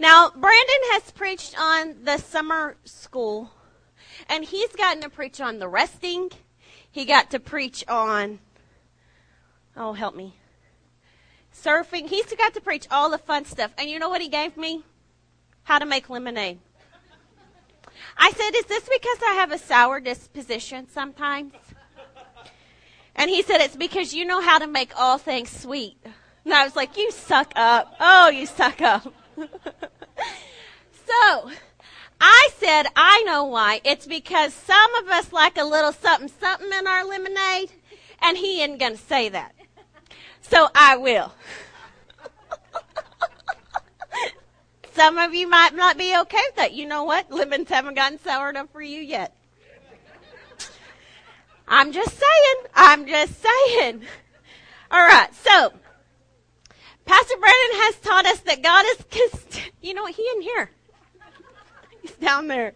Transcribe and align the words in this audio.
Now, 0.00 0.30
Brandon 0.30 0.82
has 0.92 1.10
preached 1.10 1.54
on 1.60 2.04
the 2.04 2.16
summer 2.16 2.78
school, 2.86 3.50
and 4.30 4.42
he's 4.42 4.72
gotten 4.72 5.02
to 5.02 5.10
preach 5.10 5.42
on 5.42 5.58
the 5.58 5.68
resting. 5.68 6.30
He 6.90 7.04
got 7.04 7.30
to 7.32 7.38
preach 7.38 7.84
on, 7.86 8.38
oh, 9.76 9.92
help 9.92 10.16
me, 10.16 10.36
surfing. 11.54 12.08
He's 12.08 12.32
got 12.32 12.54
to 12.54 12.62
preach 12.62 12.86
all 12.90 13.10
the 13.10 13.18
fun 13.18 13.44
stuff. 13.44 13.72
And 13.76 13.90
you 13.90 13.98
know 13.98 14.08
what 14.08 14.22
he 14.22 14.28
gave 14.28 14.56
me? 14.56 14.84
How 15.64 15.78
to 15.78 15.84
make 15.84 16.08
lemonade. 16.08 16.60
I 18.16 18.30
said, 18.30 18.56
Is 18.56 18.64
this 18.64 18.88
because 18.88 19.18
I 19.22 19.34
have 19.34 19.52
a 19.52 19.58
sour 19.58 20.00
disposition 20.00 20.88
sometimes? 20.88 21.52
And 23.14 23.28
he 23.28 23.42
said, 23.42 23.60
It's 23.60 23.76
because 23.76 24.14
you 24.14 24.24
know 24.24 24.40
how 24.40 24.60
to 24.60 24.66
make 24.66 24.98
all 24.98 25.18
things 25.18 25.50
sweet. 25.50 25.98
And 26.46 26.54
I 26.54 26.64
was 26.64 26.74
like, 26.74 26.96
You 26.96 27.10
suck 27.10 27.52
up. 27.54 27.94
Oh, 28.00 28.30
you 28.30 28.46
suck 28.46 28.80
up. 28.80 29.12
So, 31.06 31.50
I 32.20 32.48
said, 32.58 32.86
I 32.94 33.22
know 33.24 33.44
why. 33.44 33.80
It's 33.84 34.06
because 34.06 34.52
some 34.52 34.94
of 34.96 35.08
us 35.08 35.32
like 35.32 35.56
a 35.56 35.64
little 35.64 35.92
something 35.92 36.30
something 36.40 36.70
in 36.78 36.86
our 36.86 37.04
lemonade, 37.04 37.72
and 38.20 38.36
he 38.36 38.62
isn't 38.62 38.78
going 38.78 38.96
to 38.96 39.02
say 39.02 39.28
that. 39.30 39.54
So 40.42 40.68
I 40.74 40.96
will. 40.96 41.32
Some 44.92 45.18
of 45.18 45.32
you 45.34 45.48
might 45.48 45.74
not 45.74 45.96
be 45.96 46.16
okay 46.18 46.42
with 46.48 46.56
that. 46.56 46.72
You 46.72 46.86
know 46.86 47.04
what? 47.04 47.30
Lemons 47.30 47.68
haven't 47.68 47.94
gotten 47.94 48.18
sour 48.18 48.50
enough 48.50 48.70
for 48.70 48.82
you 48.82 49.00
yet. 49.00 49.34
I'm 51.68 51.92
just 51.92 52.10
saying. 52.10 52.66
I'm 52.74 53.06
just 53.06 53.40
saying. 53.40 54.02
All 54.90 55.06
right. 55.06 55.32
So, 55.32 55.72
Pastor 57.10 57.34
Brandon 57.40 57.80
has 57.80 57.96
taught 57.96 58.26
us 58.26 58.38
that 58.42 58.62
God 58.62 58.84
is, 58.86 59.60
you 59.82 59.94
know? 59.94 60.06
He 60.06 60.24
in 60.36 60.42
here. 60.42 60.70
He's 62.02 62.12
down 62.12 62.46
there. 62.46 62.72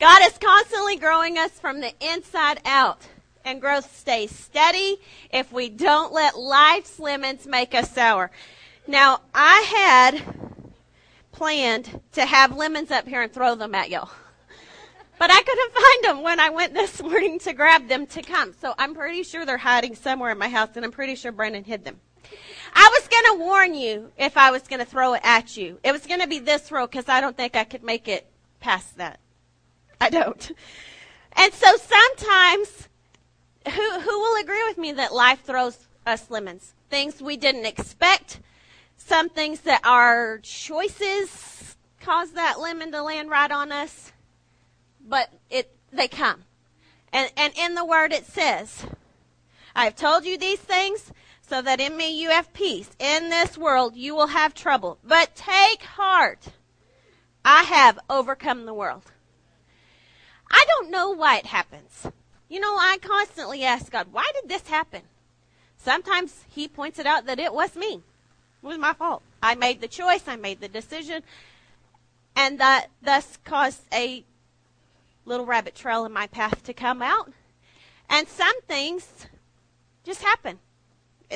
God 0.00 0.22
is 0.22 0.38
constantly 0.38 0.96
growing 0.96 1.36
us 1.36 1.50
from 1.60 1.82
the 1.82 1.92
inside 2.00 2.62
out. 2.64 3.06
And 3.44 3.60
growth 3.60 3.94
stays 3.94 4.34
steady 4.34 4.98
if 5.30 5.52
we 5.52 5.68
don't 5.68 6.10
let 6.10 6.38
life's 6.38 6.98
lemons 6.98 7.46
make 7.46 7.74
us 7.74 7.92
sour. 7.92 8.30
Now, 8.86 9.20
I 9.34 10.14
had 10.16 10.22
planned 11.30 12.00
to 12.12 12.24
have 12.24 12.56
lemons 12.56 12.90
up 12.90 13.06
here 13.06 13.20
and 13.20 13.30
throw 13.30 13.56
them 13.56 13.74
at 13.74 13.90
y'all. 13.90 14.08
But 15.18 15.30
I 15.30 15.42
couldn't 15.42 15.72
find 15.74 16.04
them 16.04 16.22
when 16.22 16.40
I 16.40 16.48
went 16.48 16.72
this 16.72 17.02
morning 17.02 17.38
to 17.40 17.52
grab 17.52 17.88
them 17.88 18.06
to 18.06 18.22
come. 18.22 18.54
So 18.58 18.72
I'm 18.78 18.94
pretty 18.94 19.22
sure 19.22 19.44
they're 19.44 19.58
hiding 19.58 19.96
somewhere 19.96 20.30
in 20.30 20.38
my 20.38 20.48
house, 20.48 20.70
and 20.76 20.84
I'm 20.86 20.92
pretty 20.92 21.14
sure 21.14 21.30
Brandon 21.30 21.62
hid 21.62 21.84
them. 21.84 22.00
I 22.72 22.98
was 22.98 23.08
going 23.08 23.38
to 23.38 23.44
warn 23.44 23.74
you 23.74 24.12
if 24.16 24.36
I 24.36 24.50
was 24.50 24.62
going 24.62 24.80
to 24.80 24.84
throw 24.84 25.14
it 25.14 25.22
at 25.24 25.56
you. 25.56 25.78
It 25.82 25.92
was 25.92 26.06
going 26.06 26.20
to 26.20 26.26
be 26.26 26.38
this 26.38 26.70
row 26.70 26.86
because 26.86 27.08
I 27.08 27.20
don't 27.20 27.36
think 27.36 27.56
I 27.56 27.64
could 27.64 27.82
make 27.82 28.08
it 28.08 28.26
past 28.60 28.96
that. 28.98 29.18
I 30.00 30.10
don't. 30.10 30.52
And 31.32 31.52
so 31.52 31.76
sometimes, 31.76 32.88
who, 33.66 34.00
who 34.00 34.18
will 34.18 34.40
agree 34.40 34.64
with 34.66 34.78
me 34.78 34.92
that 34.92 35.12
life 35.12 35.42
throws 35.42 35.86
us 36.06 36.30
lemons? 36.30 36.74
Things 36.88 37.22
we 37.22 37.36
didn't 37.36 37.66
expect, 37.66 38.40
some 38.96 39.28
things 39.28 39.60
that 39.60 39.80
our 39.84 40.38
choices 40.38 41.76
cause 42.00 42.32
that 42.32 42.58
lemon 42.58 42.90
to 42.92 43.02
land 43.02 43.30
right 43.30 43.50
on 43.50 43.70
us, 43.70 44.12
but 45.06 45.32
it 45.50 45.70
they 45.92 46.08
come. 46.08 46.44
And 47.12 47.30
and 47.36 47.52
in 47.56 47.74
the 47.74 47.84
word 47.84 48.12
it 48.12 48.26
says, 48.26 48.86
I 49.74 49.84
have 49.84 49.96
told 49.96 50.24
you 50.24 50.36
these 50.36 50.58
things 50.58 51.12
so 51.50 51.60
that 51.60 51.80
in 51.80 51.96
me 51.96 52.18
you 52.18 52.30
have 52.30 52.52
peace. 52.52 52.88
In 53.00 53.28
this 53.28 53.58
world 53.58 53.96
you 53.96 54.14
will 54.14 54.28
have 54.28 54.54
trouble, 54.54 54.98
but 55.02 55.34
take 55.34 55.82
heart. 55.82 56.46
I 57.44 57.64
have 57.64 57.98
overcome 58.08 58.66
the 58.66 58.74
world. 58.74 59.02
I 60.48 60.64
don't 60.68 60.92
know 60.92 61.10
why 61.10 61.38
it 61.38 61.46
happens. 61.46 62.06
You 62.48 62.60
know, 62.60 62.76
I 62.76 62.98
constantly 63.02 63.64
ask 63.64 63.90
God, 63.90 64.08
why 64.12 64.30
did 64.40 64.48
this 64.48 64.68
happen? 64.68 65.02
Sometimes 65.76 66.44
He 66.48 66.68
points 66.68 67.00
it 67.00 67.06
out 67.06 67.26
that 67.26 67.40
it 67.40 67.52
was 67.52 67.74
me. 67.74 67.94
It 68.62 68.66
was 68.66 68.78
my 68.78 68.92
fault. 68.92 69.22
I 69.42 69.56
made 69.56 69.80
the 69.80 69.88
choice, 69.88 70.22
I 70.28 70.36
made 70.36 70.60
the 70.60 70.68
decision, 70.68 71.22
and 72.36 72.60
that 72.60 72.88
thus 73.02 73.38
caused 73.44 73.82
a 73.92 74.24
little 75.24 75.46
rabbit 75.46 75.74
trail 75.74 76.04
in 76.04 76.12
my 76.12 76.28
path 76.28 76.62
to 76.64 76.72
come 76.72 77.02
out. 77.02 77.32
And 78.08 78.28
some 78.28 78.60
things 78.62 79.26
just 80.04 80.22
happen. 80.22 80.60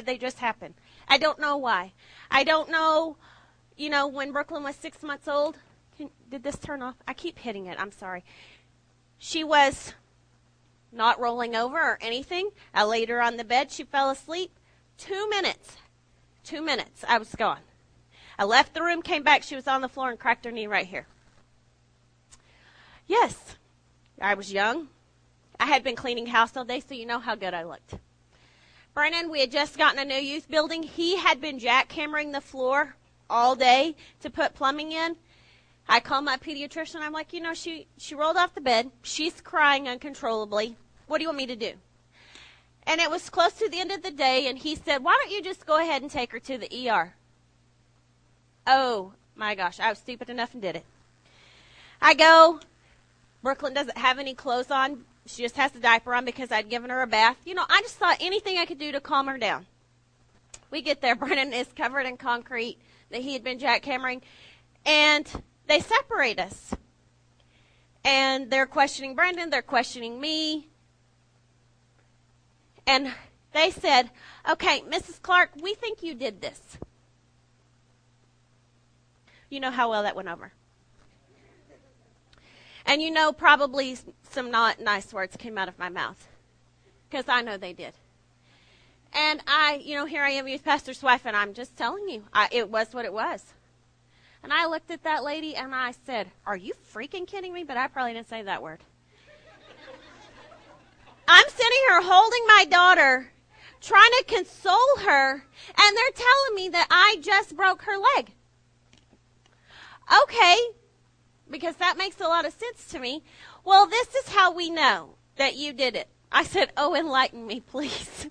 They 0.02 0.18
just 0.18 0.38
happen. 0.38 0.74
I 1.08 1.18
don't 1.18 1.38
know 1.38 1.56
why. 1.56 1.92
I 2.30 2.44
don't 2.44 2.70
know, 2.70 3.16
you 3.76 3.88
know, 3.90 4.06
when 4.06 4.32
Brooklyn 4.32 4.62
was 4.62 4.76
six 4.76 5.02
months 5.02 5.28
old. 5.28 5.56
Can, 5.96 6.10
did 6.28 6.42
this 6.42 6.58
turn 6.58 6.82
off? 6.82 6.96
I 7.06 7.14
keep 7.14 7.38
hitting 7.38 7.66
it. 7.66 7.78
I'm 7.78 7.92
sorry. 7.92 8.24
She 9.18 9.44
was 9.44 9.94
not 10.90 11.20
rolling 11.20 11.54
over 11.54 11.78
or 11.78 11.98
anything. 12.00 12.50
I 12.72 12.84
laid 12.84 13.08
her 13.08 13.22
on 13.22 13.36
the 13.36 13.44
bed. 13.44 13.70
She 13.70 13.84
fell 13.84 14.10
asleep. 14.10 14.50
Two 14.96 15.28
minutes 15.28 15.76
Two 16.44 16.60
minutes. 16.60 17.02
I 17.08 17.16
was 17.16 17.34
gone. 17.34 17.60
I 18.38 18.44
left 18.44 18.74
the 18.74 18.82
room, 18.82 19.00
came 19.00 19.22
back. 19.22 19.42
She 19.42 19.56
was 19.56 19.66
on 19.66 19.80
the 19.80 19.88
floor 19.88 20.10
and 20.10 20.18
cracked 20.18 20.44
her 20.44 20.52
knee 20.52 20.66
right 20.66 20.86
here. 20.86 21.06
Yes, 23.06 23.56
I 24.20 24.34
was 24.34 24.52
young. 24.52 24.88
I 25.58 25.66
had 25.66 25.82
been 25.82 25.96
cleaning 25.96 26.26
house 26.26 26.54
all 26.56 26.64
day, 26.64 26.80
so 26.80 26.94
you 26.94 27.06
know 27.06 27.18
how 27.18 27.34
good 27.34 27.54
I 27.54 27.62
looked. 27.64 27.94
Brandon, 28.94 29.28
we 29.28 29.40
had 29.40 29.50
just 29.50 29.76
gotten 29.76 29.98
a 29.98 30.04
new 30.04 30.14
youth 30.14 30.48
building. 30.48 30.84
He 30.84 31.16
had 31.16 31.40
been 31.40 31.58
jackhammering 31.58 32.32
the 32.32 32.40
floor 32.40 32.94
all 33.28 33.56
day 33.56 33.96
to 34.20 34.30
put 34.30 34.54
plumbing 34.54 34.92
in. 34.92 35.16
I 35.88 35.98
called 35.98 36.24
my 36.24 36.36
pediatrician. 36.36 37.00
I'm 37.00 37.12
like, 37.12 37.32
you 37.32 37.40
know, 37.40 37.54
she 37.54 37.88
she 37.98 38.14
rolled 38.14 38.36
off 38.36 38.54
the 38.54 38.60
bed. 38.60 38.90
She's 39.02 39.40
crying 39.40 39.88
uncontrollably. 39.88 40.76
What 41.08 41.18
do 41.18 41.22
you 41.22 41.28
want 41.28 41.38
me 41.38 41.46
to 41.46 41.56
do? 41.56 41.72
And 42.86 43.00
it 43.00 43.10
was 43.10 43.30
close 43.30 43.54
to 43.54 43.68
the 43.68 43.80
end 43.80 43.90
of 43.90 44.02
the 44.02 44.10
day, 44.10 44.46
and 44.46 44.58
he 44.58 44.76
said, 44.76 45.02
Why 45.02 45.18
don't 45.20 45.34
you 45.34 45.42
just 45.42 45.66
go 45.66 45.80
ahead 45.80 46.02
and 46.02 46.10
take 46.10 46.32
her 46.32 46.38
to 46.40 46.58
the 46.58 46.88
ER? 46.88 47.14
Oh, 48.66 49.12
my 49.34 49.54
gosh, 49.54 49.80
I 49.80 49.90
was 49.90 49.98
stupid 49.98 50.30
enough 50.30 50.52
and 50.52 50.62
did 50.62 50.76
it. 50.76 50.84
I 52.00 52.14
go, 52.14 52.60
Brooklyn 53.42 53.74
doesn't 53.74 53.98
have 53.98 54.18
any 54.18 54.34
clothes 54.34 54.70
on. 54.70 55.04
She 55.26 55.42
just 55.42 55.56
has 55.56 55.72
the 55.72 55.80
diaper 55.80 56.14
on 56.14 56.24
because 56.24 56.52
I'd 56.52 56.68
given 56.68 56.90
her 56.90 57.02
a 57.02 57.06
bath. 57.06 57.36
You 57.44 57.54
know, 57.54 57.64
I 57.68 57.80
just 57.82 57.96
thought 57.96 58.18
anything 58.20 58.58
I 58.58 58.66
could 58.66 58.78
do 58.78 58.92
to 58.92 59.00
calm 59.00 59.26
her 59.26 59.38
down. 59.38 59.66
We 60.70 60.82
get 60.82 61.00
there, 61.00 61.14
Brandon 61.16 61.52
is 61.52 61.68
covered 61.74 62.06
in 62.06 62.16
concrete 62.16 62.78
that 63.10 63.22
he 63.22 63.32
had 63.32 63.44
been 63.44 63.58
jackhammering, 63.58 64.22
and 64.84 65.30
they 65.66 65.80
separate 65.80 66.38
us. 66.38 66.74
And 68.04 68.50
they're 68.50 68.66
questioning 68.66 69.14
Brandon, 69.14 69.48
they're 69.48 69.62
questioning 69.62 70.20
me. 70.20 70.68
And 72.86 73.12
they 73.52 73.70
said, 73.70 74.10
okay, 74.50 74.82
Mrs. 74.82 75.22
Clark, 75.22 75.52
we 75.62 75.74
think 75.74 76.02
you 76.02 76.14
did 76.14 76.42
this. 76.42 76.60
You 79.48 79.60
know 79.60 79.70
how 79.70 79.88
well 79.88 80.02
that 80.02 80.16
went 80.16 80.28
over. 80.28 80.52
And 82.86 83.00
you 83.00 83.10
know, 83.10 83.32
probably 83.32 83.96
some 84.30 84.50
not 84.50 84.80
nice 84.80 85.12
words 85.12 85.36
came 85.36 85.56
out 85.56 85.68
of 85.68 85.78
my 85.78 85.88
mouth. 85.88 86.28
Because 87.08 87.28
I 87.28 87.42
know 87.42 87.56
they 87.56 87.72
did. 87.72 87.94
And 89.12 89.40
I, 89.46 89.80
you 89.82 89.94
know, 89.94 90.06
here 90.06 90.22
I 90.22 90.30
am, 90.30 90.48
youth 90.48 90.64
pastor's 90.64 91.02
wife, 91.02 91.22
and 91.24 91.36
I'm 91.36 91.54
just 91.54 91.76
telling 91.76 92.08
you, 92.08 92.24
I, 92.32 92.48
it 92.50 92.68
was 92.68 92.92
what 92.92 93.04
it 93.04 93.12
was. 93.12 93.44
And 94.42 94.52
I 94.52 94.66
looked 94.66 94.90
at 94.90 95.04
that 95.04 95.24
lady 95.24 95.54
and 95.56 95.74
I 95.74 95.94
said, 96.04 96.30
Are 96.46 96.56
you 96.56 96.74
freaking 96.92 97.26
kidding 97.26 97.54
me? 97.54 97.64
But 97.64 97.76
I 97.76 97.86
probably 97.86 98.12
didn't 98.12 98.28
say 98.28 98.42
that 98.42 98.62
word. 98.62 98.80
I'm 101.26 101.48
sitting 101.48 101.78
here 101.88 102.02
holding 102.02 102.46
my 102.46 102.66
daughter, 102.68 103.32
trying 103.80 104.10
to 104.18 104.24
console 104.26 104.98
her, 105.06 105.32
and 105.32 105.96
they're 105.96 106.10
telling 106.14 106.54
me 106.54 106.68
that 106.70 106.86
I 106.90 107.16
just 107.22 107.56
broke 107.56 107.82
her 107.82 107.96
leg. 108.16 108.32
Okay, 110.22 110.56
because 111.50 111.76
that 111.76 111.98
makes 111.98 112.20
a 112.20 112.24
lot 112.24 112.46
of 112.46 112.52
sense 112.52 112.86
to 112.88 112.98
me. 112.98 113.22
Well, 113.64 113.86
this 113.86 114.14
is 114.14 114.28
how 114.28 114.52
we 114.52 114.70
know 114.70 115.16
that 115.36 115.56
you 115.56 115.72
did 115.72 115.96
it. 115.96 116.08
I 116.32 116.44
said, 116.44 116.72
Oh, 116.76 116.94
enlighten 116.94 117.46
me, 117.46 117.60
please. 117.60 118.28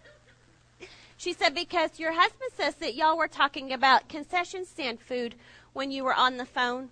she 1.16 1.32
said, 1.32 1.54
Because 1.54 1.98
your 1.98 2.12
husband 2.12 2.50
says 2.56 2.76
that 2.76 2.94
y'all 2.94 3.18
were 3.18 3.28
talking 3.28 3.72
about 3.72 4.08
concession 4.08 4.64
stand 4.64 5.00
food 5.00 5.34
when 5.72 5.90
you 5.90 6.04
were 6.04 6.14
on 6.14 6.36
the 6.36 6.46
phone. 6.46 6.90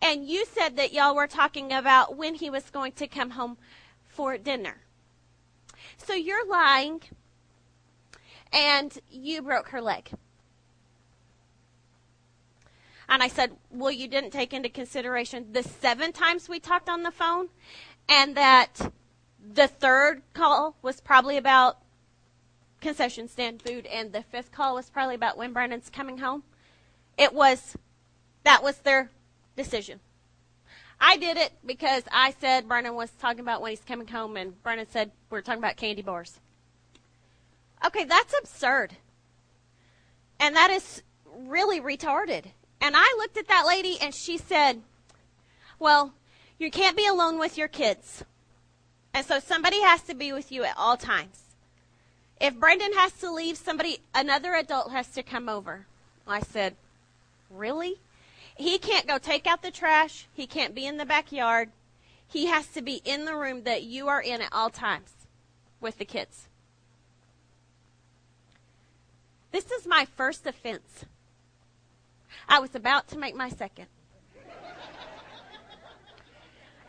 And 0.00 0.26
you 0.26 0.46
said 0.46 0.76
that 0.76 0.92
y'all 0.92 1.14
were 1.14 1.26
talking 1.26 1.72
about 1.72 2.16
when 2.16 2.34
he 2.34 2.50
was 2.50 2.70
going 2.70 2.92
to 2.92 3.08
come 3.08 3.30
home 3.30 3.56
for 4.06 4.38
dinner. 4.38 4.78
So 5.96 6.14
you're 6.14 6.46
lying 6.46 7.02
and 8.52 8.96
you 9.10 9.42
broke 9.42 9.68
her 9.68 9.80
leg. 9.80 10.10
And 13.08 13.22
I 13.22 13.28
said, 13.28 13.52
Well, 13.70 13.90
you 13.90 14.08
didn't 14.08 14.30
take 14.30 14.52
into 14.52 14.68
consideration 14.68 15.52
the 15.52 15.62
seven 15.62 16.12
times 16.12 16.48
we 16.48 16.60
talked 16.60 16.88
on 16.88 17.02
the 17.02 17.10
phone, 17.10 17.48
and 18.08 18.36
that 18.36 18.92
the 19.54 19.68
third 19.68 20.22
call 20.34 20.76
was 20.82 21.00
probably 21.00 21.36
about 21.36 21.78
concession 22.80 23.28
stand 23.28 23.62
food, 23.62 23.86
and 23.86 24.12
the 24.12 24.22
fifth 24.22 24.52
call 24.52 24.74
was 24.74 24.90
probably 24.90 25.14
about 25.14 25.36
when 25.36 25.52
Brandon's 25.52 25.90
coming 25.90 26.18
home. 26.18 26.42
It 27.16 27.32
was 27.32 27.76
That 28.44 28.62
was 28.62 28.78
their 28.78 29.10
decision. 29.56 30.00
I 31.00 31.16
did 31.16 31.36
it 31.36 31.52
because 31.64 32.02
I 32.10 32.34
said 32.40 32.68
Brandon 32.68 32.94
was 32.94 33.10
talking 33.12 33.40
about 33.40 33.62
when 33.62 33.70
he's 33.70 33.84
coming 33.84 34.08
home, 34.08 34.36
and 34.36 34.60
Brandon 34.62 34.86
said 34.90 35.12
we 35.30 35.38
are 35.38 35.42
talking 35.42 35.60
about 35.60 35.76
candy 35.76 36.02
bars. 36.02 36.40
Okay, 37.86 38.04
that's 38.04 38.34
absurd. 38.38 38.96
And 40.40 40.56
that 40.56 40.70
is 40.70 41.02
really 41.36 41.80
retarded. 41.80 42.46
And 42.80 42.94
I 42.96 43.14
looked 43.18 43.36
at 43.36 43.48
that 43.48 43.66
lady 43.66 43.98
and 44.00 44.14
she 44.14 44.38
said, 44.38 44.82
Well, 45.78 46.12
you 46.58 46.70
can't 46.70 46.96
be 46.96 47.06
alone 47.06 47.38
with 47.38 47.58
your 47.58 47.68
kids. 47.68 48.24
And 49.14 49.26
so 49.26 49.40
somebody 49.40 49.80
has 49.82 50.02
to 50.02 50.14
be 50.14 50.32
with 50.32 50.52
you 50.52 50.64
at 50.64 50.76
all 50.76 50.96
times. 50.96 51.42
If 52.40 52.54
Brandon 52.54 52.92
has 52.94 53.12
to 53.14 53.32
leave, 53.32 53.56
somebody, 53.56 53.98
another 54.14 54.54
adult 54.54 54.92
has 54.92 55.08
to 55.08 55.22
come 55.22 55.48
over. 55.48 55.86
I 56.26 56.40
said, 56.40 56.76
Really? 57.50 57.96
He 58.56 58.78
can't 58.78 59.06
go 59.06 59.18
take 59.18 59.46
out 59.46 59.62
the 59.62 59.70
trash. 59.70 60.26
He 60.34 60.46
can't 60.46 60.74
be 60.74 60.86
in 60.86 60.96
the 60.96 61.06
backyard. 61.06 61.70
He 62.26 62.46
has 62.46 62.66
to 62.68 62.82
be 62.82 63.00
in 63.04 63.24
the 63.24 63.34
room 63.34 63.62
that 63.62 63.84
you 63.84 64.08
are 64.08 64.20
in 64.20 64.42
at 64.42 64.52
all 64.52 64.68
times 64.68 65.12
with 65.80 65.98
the 65.98 66.04
kids. 66.04 66.48
This 69.50 69.70
is 69.70 69.86
my 69.86 70.04
first 70.04 70.46
offense. 70.46 71.06
I 72.48 72.60
was 72.60 72.74
about 72.74 73.08
to 73.08 73.18
make 73.18 73.34
my 73.34 73.48
second. 73.50 73.86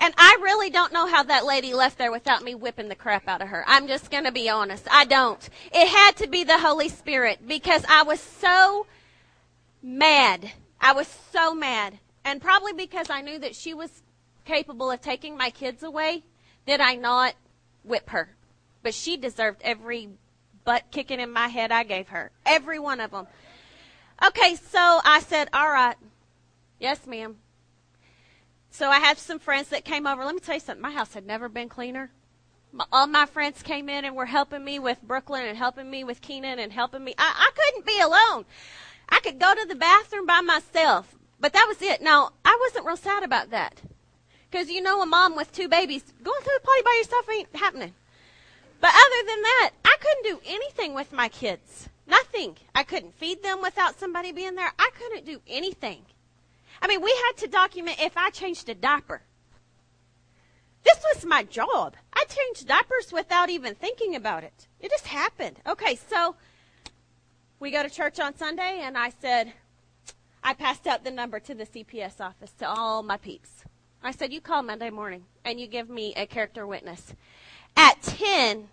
And 0.01 0.13
I 0.17 0.37
really 0.41 0.69
don't 0.69 0.93
know 0.93 1.07
how 1.07 1.23
that 1.23 1.45
lady 1.45 1.73
left 1.73 1.97
there 1.97 2.11
without 2.11 2.41
me 2.41 2.55
whipping 2.55 2.87
the 2.87 2.95
crap 2.95 3.27
out 3.27 3.41
of 3.41 3.49
her. 3.49 3.65
I'm 3.67 3.87
just 3.87 4.09
going 4.09 4.23
to 4.23 4.31
be 4.31 4.49
honest. 4.49 4.87
I 4.89 5.03
don't. 5.03 5.49
It 5.73 5.89
had 5.89 6.15
to 6.17 6.27
be 6.27 6.45
the 6.45 6.57
Holy 6.57 6.87
Spirit 6.87 7.45
because 7.45 7.83
I 7.89 8.03
was 8.03 8.21
so 8.21 8.87
mad. 9.83 10.51
I 10.79 10.93
was 10.93 11.07
so 11.33 11.53
mad. 11.53 11.99
And 12.23 12.41
probably 12.41 12.71
because 12.71 13.09
I 13.09 13.21
knew 13.21 13.39
that 13.39 13.55
she 13.55 13.73
was 13.73 14.01
capable 14.45 14.89
of 14.89 15.01
taking 15.01 15.35
my 15.35 15.49
kids 15.49 15.83
away, 15.83 16.23
did 16.65 16.79
I 16.79 16.95
not 16.95 17.33
whip 17.83 18.09
her. 18.11 18.29
But 18.81 18.93
she 18.93 19.17
deserved 19.17 19.61
every 19.63 20.09
butt 20.63 20.85
kicking 20.91 21.19
in 21.19 21.31
my 21.31 21.47
head 21.47 21.73
I 21.73 21.83
gave 21.83 22.07
her. 22.09 22.31
Every 22.45 22.79
one 22.79 23.01
of 23.01 23.11
them. 23.11 23.27
Okay, 24.25 24.55
so 24.55 24.99
I 25.05 25.21
said, 25.25 25.49
all 25.53 25.69
right. 25.69 25.95
Yes, 26.79 27.07
ma'am. 27.07 27.37
So 28.69 28.89
I 28.89 28.99
had 28.99 29.17
some 29.17 29.39
friends 29.39 29.69
that 29.69 29.85
came 29.85 30.05
over. 30.05 30.23
Let 30.23 30.35
me 30.35 30.41
tell 30.41 30.55
you 30.55 30.59
something. 30.61 30.81
My 30.81 30.91
house 30.91 31.13
had 31.13 31.25
never 31.25 31.49
been 31.49 31.69
cleaner. 31.69 32.11
My, 32.71 32.85
all 32.91 33.07
my 33.07 33.25
friends 33.25 33.63
came 33.63 33.89
in 33.89 34.05
and 34.05 34.15
were 34.15 34.27
helping 34.27 34.63
me 34.63 34.77
with 34.77 35.01
Brooklyn 35.01 35.45
and 35.45 35.57
helping 35.57 35.89
me 35.89 36.03
with 36.03 36.21
Keenan 36.21 36.59
and 36.59 36.71
helping 36.71 37.03
me. 37.03 37.15
I, 37.17 37.33
I 37.35 37.51
couldn't 37.55 37.85
be 37.85 37.99
alone. 37.99 38.45
I 39.09 39.19
could 39.21 39.39
go 39.39 39.55
to 39.55 39.65
the 39.65 39.75
bathroom 39.75 40.25
by 40.25 40.41
myself, 40.41 41.15
but 41.39 41.53
that 41.53 41.65
was 41.67 41.81
it. 41.81 42.01
Now, 42.01 42.31
I 42.45 42.57
wasn't 42.61 42.85
real 42.85 42.97
sad 42.97 43.23
about 43.23 43.49
that. 43.49 43.81
Because 44.49 44.69
you 44.69 44.81
know, 44.81 45.01
a 45.01 45.05
mom 45.05 45.35
with 45.35 45.51
two 45.51 45.67
babies, 45.67 46.03
going 46.23 46.41
to 46.41 46.51
the 46.53 46.65
potty 46.65 46.81
by 46.83 46.95
yourself 46.99 47.29
ain't 47.29 47.55
happening. 47.55 47.93
But 48.81 48.91
other 48.93 49.27
than 49.27 49.41
that, 49.41 49.71
I 49.83 49.97
couldn't 49.99 50.23
do 50.23 50.41
anything 50.45 50.93
with 50.93 51.11
my 51.11 51.27
kids. 51.27 51.88
Nothing. 52.09 52.57
I 52.73 52.83
couldn't 52.83 53.13
feed 53.13 53.43
them 53.43 53.61
without 53.61 53.99
somebody 53.99 54.31
being 54.31 54.55
there. 54.55 54.71
I 54.79 54.89
couldn't 54.97 55.25
do 55.25 55.41
anything. 55.47 56.01
I 56.81 56.87
mean, 56.87 57.01
we 57.01 57.13
had 57.27 57.37
to 57.37 57.47
document 57.47 57.97
if 58.01 58.17
I 58.17 58.31
changed 58.31 58.67
a 58.69 58.75
diaper. 58.75 59.21
This 60.83 61.03
was 61.13 61.25
my 61.25 61.43
job. 61.43 61.95
I 62.13 62.23
changed 62.27 62.67
diapers 62.67 63.11
without 63.11 63.49
even 63.49 63.75
thinking 63.75 64.15
about 64.15 64.43
it. 64.43 64.67
It 64.79 64.89
just 64.89 65.07
happened. 65.07 65.57
Okay, 65.67 65.95
so 66.09 66.35
we 67.59 67.69
go 67.69 67.83
to 67.83 67.89
church 67.89 68.19
on 68.19 68.35
Sunday, 68.35 68.79
and 68.81 68.97
I 68.97 69.11
said, 69.21 69.53
I 70.43 70.53
passed 70.53 70.87
out 70.87 71.03
the 71.03 71.11
number 71.11 71.39
to 71.41 71.53
the 71.53 71.65
CPS 71.65 72.21
office 72.21 72.51
to 72.59 72.69
all 72.69 73.03
my 73.03 73.17
peeps. 73.17 73.65
I 74.01 74.11
said, 74.11 74.31
You 74.31 74.39
call 74.39 74.63
Monday 74.63 74.89
morning, 74.89 75.25
and 75.43 75.59
you 75.59 75.67
give 75.67 75.89
me 75.89 76.13
a 76.15 76.25
character 76.25 76.65
witness. 76.65 77.13
At 77.75 78.01
10, 78.01 78.69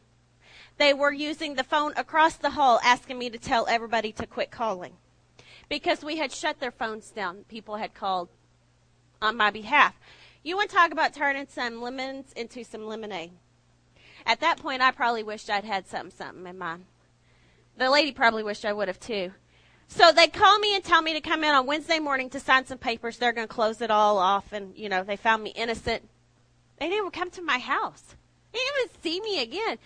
they 0.78 0.93
were 0.93 1.12
using 1.12 1.55
the 1.55 1.64
phone 1.64 1.93
across 1.96 2.37
the 2.37 2.50
hall 2.50 2.81
asking 2.82 3.19
me 3.19 3.31
to 3.31 3.38
tell 3.38 3.67
everybody 3.69 4.12
to 4.12 4.26
quit 4.26 4.50
calling 4.50 4.93
because 5.69 6.05
we 6.05 6.17
had 6.17 6.32
shut 6.32 6.61
their 6.61 6.70
phones 6.70 7.11
down. 7.11 7.44
People 7.49 7.76
had 7.76 7.94
called 7.94 8.28
on 9.20 9.37
my 9.37 9.50
behalf. 9.50 9.94
You 10.43 10.56
want 10.56 10.70
to 10.70 10.76
talk 10.76 10.93
about 10.93 11.14
turning 11.14 11.46
some 11.49 11.81
lemons 11.81 12.32
into 12.37 12.62
some 12.62 12.87
lemonade? 12.87 13.32
At 14.26 14.40
that 14.40 14.58
point, 14.58 14.82
I 14.82 14.90
probably 14.90 15.23
wished 15.23 15.50
I'd 15.50 15.64
had 15.64 15.87
something, 15.87 16.17
something 16.17 16.46
in 16.46 16.58
mind. 16.58 16.84
The 17.79 17.90
lady 17.90 18.12
probably 18.12 18.43
wished 18.43 18.64
I 18.64 18.72
would 18.72 18.88
have 18.88 19.00
too. 19.00 19.32
So 19.88 20.11
they 20.12 20.26
call 20.29 20.58
me 20.58 20.75
and 20.75 20.82
tell 20.82 21.02
me 21.02 21.12
to 21.12 21.20
come 21.20 21.44
in 21.44 21.55
on 21.55 21.67
Wednesday 21.67 21.99
morning 21.99 22.29
to 22.31 22.40
sign 22.40 22.67
some 22.67 22.79
papers. 22.79 23.19
They're 23.19 23.32
going 23.32 23.46
to 23.46 23.55
close 23.55 23.81
it 23.81 23.90
all 23.90 24.19
off, 24.19 24.52
and 24.52 24.76
you 24.76 24.88
know 24.88 25.05
they 25.05 25.17
found 25.17 25.43
me 25.43 25.50
innocent. 25.50 26.08
They 26.79 26.87
didn't 26.87 26.99
even 26.99 27.11
come 27.12 27.31
to 27.31 27.43
my 27.43 27.58
house. 27.58 28.17
They 28.52 28.58
didn't 28.58 28.90
even 28.90 29.02
see 29.02 29.20
me 29.20 29.43
again. 29.43 29.79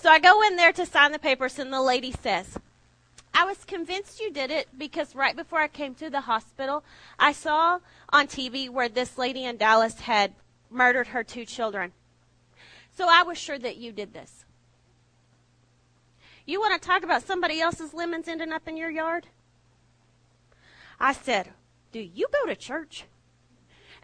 So 0.00 0.08
I 0.08 0.20
go 0.20 0.42
in 0.42 0.54
there 0.54 0.72
to 0.74 0.86
sign 0.86 1.10
the 1.10 1.18
papers, 1.18 1.58
and 1.58 1.72
the 1.72 1.82
lady 1.82 2.12
says, 2.12 2.56
I 3.34 3.44
was 3.44 3.64
convinced 3.64 4.20
you 4.20 4.30
did 4.30 4.52
it 4.52 4.68
because 4.78 5.16
right 5.16 5.34
before 5.34 5.58
I 5.58 5.66
came 5.66 5.96
to 5.96 6.08
the 6.08 6.20
hospital, 6.20 6.84
I 7.18 7.32
saw 7.32 7.80
on 8.10 8.28
TV 8.28 8.70
where 8.70 8.88
this 8.88 9.18
lady 9.18 9.44
in 9.44 9.56
Dallas 9.56 9.98
had 9.98 10.34
murdered 10.70 11.08
her 11.08 11.24
two 11.24 11.44
children. 11.44 11.90
So 12.96 13.08
I 13.10 13.24
was 13.24 13.38
sure 13.38 13.58
that 13.58 13.78
you 13.78 13.90
did 13.90 14.14
this. 14.14 14.44
You 16.46 16.60
want 16.60 16.80
to 16.80 16.88
talk 16.88 17.02
about 17.02 17.24
somebody 17.24 17.60
else's 17.60 17.92
lemons 17.92 18.28
ending 18.28 18.52
up 18.52 18.68
in 18.68 18.76
your 18.76 18.90
yard? 18.90 19.26
I 21.00 21.12
said, 21.12 21.50
Do 21.90 21.98
you 21.98 22.28
go 22.32 22.46
to 22.46 22.54
church? 22.54 23.06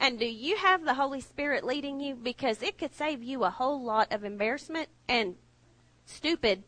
And 0.00 0.19
do 0.19 0.26
you 0.26 0.56
have 0.56 0.85
the 0.85 0.94
Holy 0.94 1.20
Spirit 1.20 1.62
leading 1.62 2.00
you? 2.00 2.17
Because 2.17 2.64
it 2.64 2.79
could 2.79 2.93
save 2.93 3.23
you 3.23 3.44
a 3.44 3.50
whole 3.50 3.81
lot 3.81 4.12
of 4.12 4.25
embarrassment 4.25 4.88
and 5.08 5.37
stupid 6.04 6.62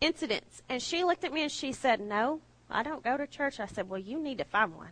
incidents. 0.00 0.62
And 0.68 0.82
she 0.82 1.04
looked 1.04 1.24
at 1.24 1.32
me 1.32 1.42
and 1.42 1.52
she 1.52 1.72
said, 1.72 2.00
No, 2.00 2.40
I 2.70 2.82
don't 2.82 3.02
go 3.02 3.16
to 3.16 3.26
church. 3.26 3.60
I 3.60 3.66
said, 3.66 3.88
Well, 3.88 4.00
you 4.00 4.20
need 4.20 4.38
to 4.38 4.44
find 4.44 4.76
one. 4.76 4.90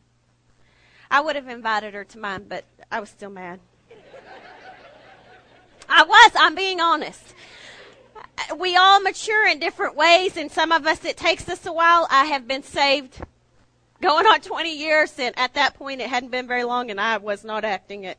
I 1.11 1.21
would 1.21 1.37
have 1.37 1.49
invited 1.49 1.95
her 1.95 2.05
to 2.05 2.19
mine, 2.19 2.47
but 2.49 2.65
I 2.91 3.01
was 3.01 3.11
still 3.11 3.31
mad. 3.31 3.61
I 5.89 6.05
was, 6.05 6.33
I'm 6.37 6.55
being 6.55 6.81
honest. 6.81 7.35
We 8.57 8.77
all 8.77 9.01
mature 9.01 9.47
in 9.47 9.59
different 9.59 9.95
ways, 9.95 10.39
and 10.39 10.51
some 10.51 10.73
of 10.73 10.87
us 10.87 11.05
it 11.05 11.19
takes 11.19 11.49
us 11.49 11.67
a 11.67 11.73
while. 11.73 12.07
I 12.11 12.27
have 12.27 12.49
been 12.49 12.63
saved 12.63 13.21
going 14.01 14.27
on 14.27 14.41
20 14.41 14.75
years, 14.75 15.13
and 15.19 15.39
at 15.39 15.55
that 15.55 15.75
point 15.75 16.01
it 16.01 16.09
hadn't 16.09 16.31
been 16.31 16.47
very 16.47 16.65
long, 16.65 16.91
and 16.91 16.99
I 16.99 17.19
was 17.19 17.45
not 17.45 17.65
acting 17.65 18.05
it. 18.05 18.19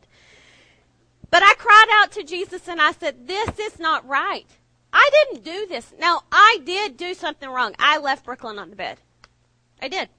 But 1.34 1.42
I 1.42 1.56
cried 1.56 1.88
out 1.94 2.12
to 2.12 2.24
Jesus 2.24 2.68
and 2.68 2.80
I 2.80 2.92
said, 2.92 3.28
This 3.28 3.58
is 3.58 3.80
not 3.80 4.08
right. 4.08 4.46
I 4.94 5.10
didn't 5.12 5.44
do 5.44 5.66
this. 5.66 5.92
Now, 6.00 6.22
I 6.32 6.60
did 6.64 6.96
do 6.96 7.16
something 7.16 7.50
wrong. 7.50 7.76
I 7.80 7.98
left 7.98 8.26
Brooklyn 8.26 8.60
on 8.60 8.70
the 8.70 8.76
bed. 8.76 9.00
I 9.82 9.88
did. 9.88 10.10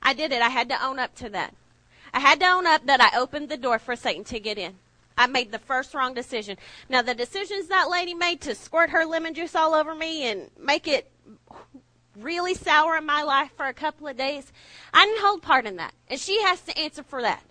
I 0.00 0.14
did 0.14 0.30
it. 0.30 0.40
I 0.40 0.48
had 0.48 0.68
to 0.68 0.84
own 0.84 1.00
up 1.00 1.14
to 1.16 1.28
that. 1.30 1.52
I 2.14 2.20
had 2.20 2.38
to 2.40 2.46
own 2.46 2.66
up 2.66 2.86
that 2.86 3.00
I 3.00 3.18
opened 3.18 3.48
the 3.48 3.56
door 3.56 3.78
for 3.80 3.96
Satan 3.96 4.24
to 4.24 4.38
get 4.38 4.56
in. 4.56 4.76
I 5.18 5.26
made 5.26 5.50
the 5.50 5.58
first 5.58 5.94
wrong 5.94 6.14
decision. 6.14 6.56
Now, 6.88 7.02
the 7.02 7.14
decisions 7.14 7.66
that 7.68 7.90
lady 7.90 8.14
made 8.14 8.40
to 8.42 8.54
squirt 8.54 8.90
her 8.90 9.04
lemon 9.04 9.34
juice 9.34 9.56
all 9.56 9.74
over 9.74 9.94
me 9.94 10.24
and 10.24 10.50
make 10.58 10.86
it 10.86 11.10
really 12.16 12.54
sour 12.54 12.96
in 12.96 13.04
my 13.04 13.22
life 13.22 13.50
for 13.56 13.66
a 13.66 13.74
couple 13.74 14.06
of 14.06 14.16
days, 14.16 14.52
I 14.94 15.06
didn't 15.06 15.22
hold 15.22 15.42
part 15.42 15.66
in 15.66 15.76
that. 15.76 15.92
And 16.08 16.20
she 16.20 16.40
has 16.42 16.60
to 16.62 16.78
answer 16.78 17.02
for 17.02 17.20
that. 17.22 17.42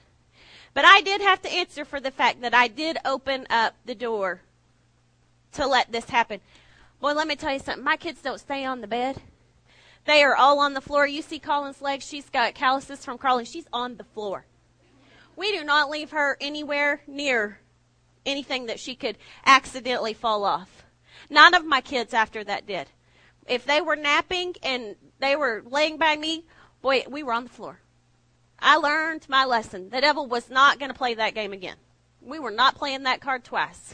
But 0.73 0.85
I 0.85 1.01
did 1.01 1.21
have 1.21 1.41
to 1.41 1.51
answer 1.51 1.83
for 1.85 1.99
the 1.99 2.11
fact 2.11 2.41
that 2.41 2.53
I 2.53 2.67
did 2.67 2.97
open 3.03 3.47
up 3.49 3.75
the 3.85 3.95
door 3.95 4.41
to 5.55 5.67
let 5.67 5.91
this 5.91 6.09
happen. 6.09 6.39
Boy, 7.01 7.13
let 7.13 7.27
me 7.27 7.35
tell 7.35 7.53
you 7.53 7.59
something. 7.59 7.83
My 7.83 7.97
kids 7.97 8.21
don't 8.21 8.39
stay 8.39 8.65
on 8.65 8.81
the 8.81 8.87
bed. 8.87 9.21
They 10.05 10.23
are 10.23 10.35
all 10.35 10.59
on 10.59 10.73
the 10.73 10.81
floor. 10.81 11.07
You 11.07 11.21
see 11.21 11.39
Colin's 11.39 11.81
legs. 11.81 12.07
She's 12.07 12.29
got 12.29 12.53
calluses 12.53 13.03
from 13.03 13.17
crawling. 13.17 13.45
She's 13.45 13.67
on 13.73 13.97
the 13.97 14.03
floor. 14.03 14.45
We 15.35 15.51
do 15.51 15.63
not 15.63 15.89
leave 15.89 16.11
her 16.11 16.37
anywhere 16.39 17.01
near 17.07 17.59
anything 18.25 18.67
that 18.67 18.79
she 18.79 18.95
could 18.95 19.17
accidentally 19.45 20.13
fall 20.13 20.45
off. 20.45 20.85
None 21.29 21.53
of 21.53 21.65
my 21.65 21.81
kids 21.81 22.13
after 22.13 22.43
that 22.43 22.67
did. 22.67 22.87
If 23.47 23.65
they 23.65 23.81
were 23.81 23.95
napping 23.95 24.55
and 24.63 24.95
they 25.19 25.35
were 25.35 25.63
laying 25.65 25.97
by 25.97 26.15
me, 26.15 26.45
boy, 26.81 27.03
we 27.09 27.23
were 27.23 27.33
on 27.33 27.43
the 27.43 27.49
floor. 27.49 27.81
I 28.59 28.77
learned 28.77 29.27
my 29.27 29.45
lesson. 29.45 29.89
The 29.89 30.01
devil 30.01 30.27
was 30.27 30.49
not 30.49 30.79
going 30.79 30.91
to 30.91 30.97
play 30.97 31.13
that 31.15 31.35
game 31.35 31.51
again. 31.51 31.77
We 32.21 32.39
were 32.39 32.51
not 32.51 32.75
playing 32.75 33.03
that 33.03 33.21
card 33.21 33.43
twice. 33.43 33.93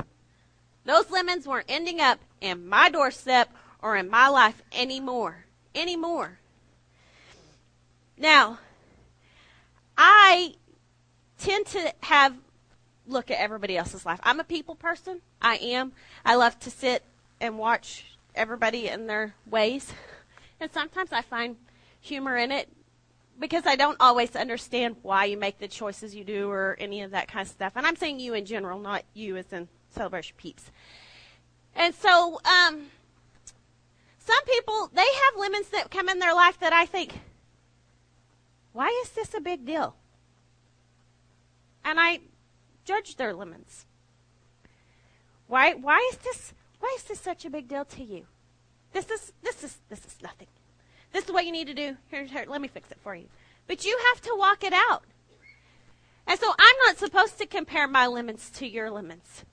Those 0.86 1.10
lemons 1.12 1.48
weren't 1.48 1.68
ending 1.70 2.00
up 2.02 2.20
in 2.40 2.68
my 2.68 2.90
doorstep 2.90 3.50
or 3.82 3.96
in 3.96 4.10
my 4.10 4.28
life 4.28 4.62
anymore. 4.72 5.46
Anymore. 5.76 6.40
Now, 8.18 8.60
I 9.98 10.56
tend 11.40 11.66
to 11.68 11.94
have 12.02 12.36
look 13.08 13.32
at 13.32 13.40
everybody 13.40 13.78
else's 13.78 14.06
life. 14.06 14.20
I'm 14.24 14.40
a 14.40 14.44
people 14.44 14.76
person. 14.76 15.22
I 15.42 15.56
am. 15.58 15.92
I 16.24 16.36
love 16.36 16.60
to 16.60 16.70
sit 16.70 17.04
and 17.40 17.58
watch 17.58 18.06
everybody 18.36 18.88
in 18.88 19.08
their 19.08 19.36
ways. 19.46 19.92
And 20.60 20.72
sometimes 20.72 21.12
I 21.12 21.24
find 21.24 21.56
humor 22.00 22.38
in 22.38 22.52
it. 22.52 22.70
because 23.40 23.66
I 23.66 23.76
don't 23.76 23.98
always 24.00 24.36
understand 24.36 24.98
why 25.02 25.26
you 25.26 25.38
make 25.38 25.58
the 25.58 25.68
choices 25.68 26.14
you 26.14 26.24
do 26.24 26.50
or 26.52 26.78
any 26.80 27.02
of 27.02 27.10
that 27.12 27.28
kind 27.28 27.48
of 27.48 27.52
stuff. 27.52 27.74
And 27.76 27.88
I'm 27.88 27.96
saying 27.96 28.20
you 28.20 28.36
in 28.36 28.46
general, 28.46 28.80
not 28.80 29.04
you 29.16 29.38
as 29.38 29.52
in 29.52 29.68
celebration 29.92 30.36
peeps. 30.38 30.72
And 31.76 31.94
so, 31.96 32.40
um, 32.46 32.88
some 34.20 34.46
people, 34.46 34.90
they 34.94 35.02
have 35.02 35.40
lemons 35.40 35.70
that 35.70 35.92
come 35.92 36.10
in 36.10 36.20
their 36.20 36.34
life 36.34 36.60
that 36.60 36.74
I 36.74 36.86
think, 36.86 37.20
why 38.74 38.88
is 39.04 39.12
this 39.12 39.34
a 39.34 39.42
big 39.42 39.66
deal? 39.66 39.96
And 41.84 42.00
I 42.00 42.20
judge 42.86 43.16
their 43.16 43.34
lemons. 43.34 43.86
Why, 45.48 45.74
why 45.74 46.08
is 46.12 46.18
this, 46.20 46.54
why 46.80 46.94
is 46.98 47.04
this 47.04 47.20
such 47.20 47.46
a 47.46 47.50
big 47.50 47.68
deal 47.68 47.86
to 47.86 48.04
you? 48.04 48.26
This 48.94 49.10
is, 49.10 49.34
this 49.44 49.64
is, 49.64 49.78
this 49.90 50.06
is 50.06 50.16
nothing. 50.22 50.48
This 51.12 51.26
is 51.26 51.32
what 51.32 51.46
you 51.46 51.52
need 51.52 51.68
to 51.68 51.74
do. 51.74 51.98
Here, 52.10 52.26
here, 52.26 52.46
let 52.48 52.62
me 52.62 52.68
fix 52.68 52.92
it 52.92 52.98
for 53.02 53.16
you. 53.16 53.26
But 53.68 53.86
you 53.86 53.98
have 54.14 54.22
to 54.22 54.36
walk 54.38 54.64
it 54.64 54.74
out. 54.74 55.04
And 56.28 56.40
so 56.40 56.54
I'm 56.58 56.76
not 56.86 56.98
supposed 56.98 57.38
to 57.40 57.46
compare 57.46 57.88
my 57.88 58.08
lemons 58.08 58.50
to 58.52 58.68
your 58.68 58.90
lemons. 58.90 59.44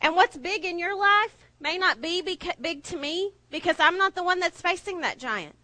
And 0.00 0.14
what's 0.14 0.36
big 0.36 0.64
in 0.64 0.78
your 0.78 0.96
life 0.96 1.36
may 1.60 1.76
not 1.76 2.00
be 2.00 2.22
big 2.22 2.82
to 2.84 2.96
me 2.96 3.32
because 3.50 3.76
I'm 3.78 3.98
not 3.98 4.14
the 4.14 4.22
one 4.22 4.40
that's 4.40 4.60
facing 4.60 5.00
that 5.00 5.18
giant. 5.18 5.56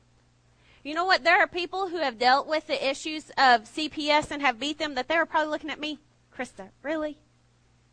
You 0.82 0.94
know 0.94 1.04
what? 1.04 1.24
There 1.24 1.40
are 1.40 1.46
people 1.46 1.88
who 1.88 1.98
have 1.98 2.18
dealt 2.18 2.46
with 2.46 2.66
the 2.66 2.88
issues 2.88 3.30
of 3.38 3.64
CPS 3.64 4.30
and 4.30 4.42
have 4.42 4.58
beat 4.58 4.78
them 4.78 4.96
that 4.96 5.08
they 5.08 5.16
were 5.16 5.24
probably 5.24 5.50
looking 5.50 5.70
at 5.70 5.80
me, 5.80 5.98
Krista, 6.36 6.68
really? 6.82 7.16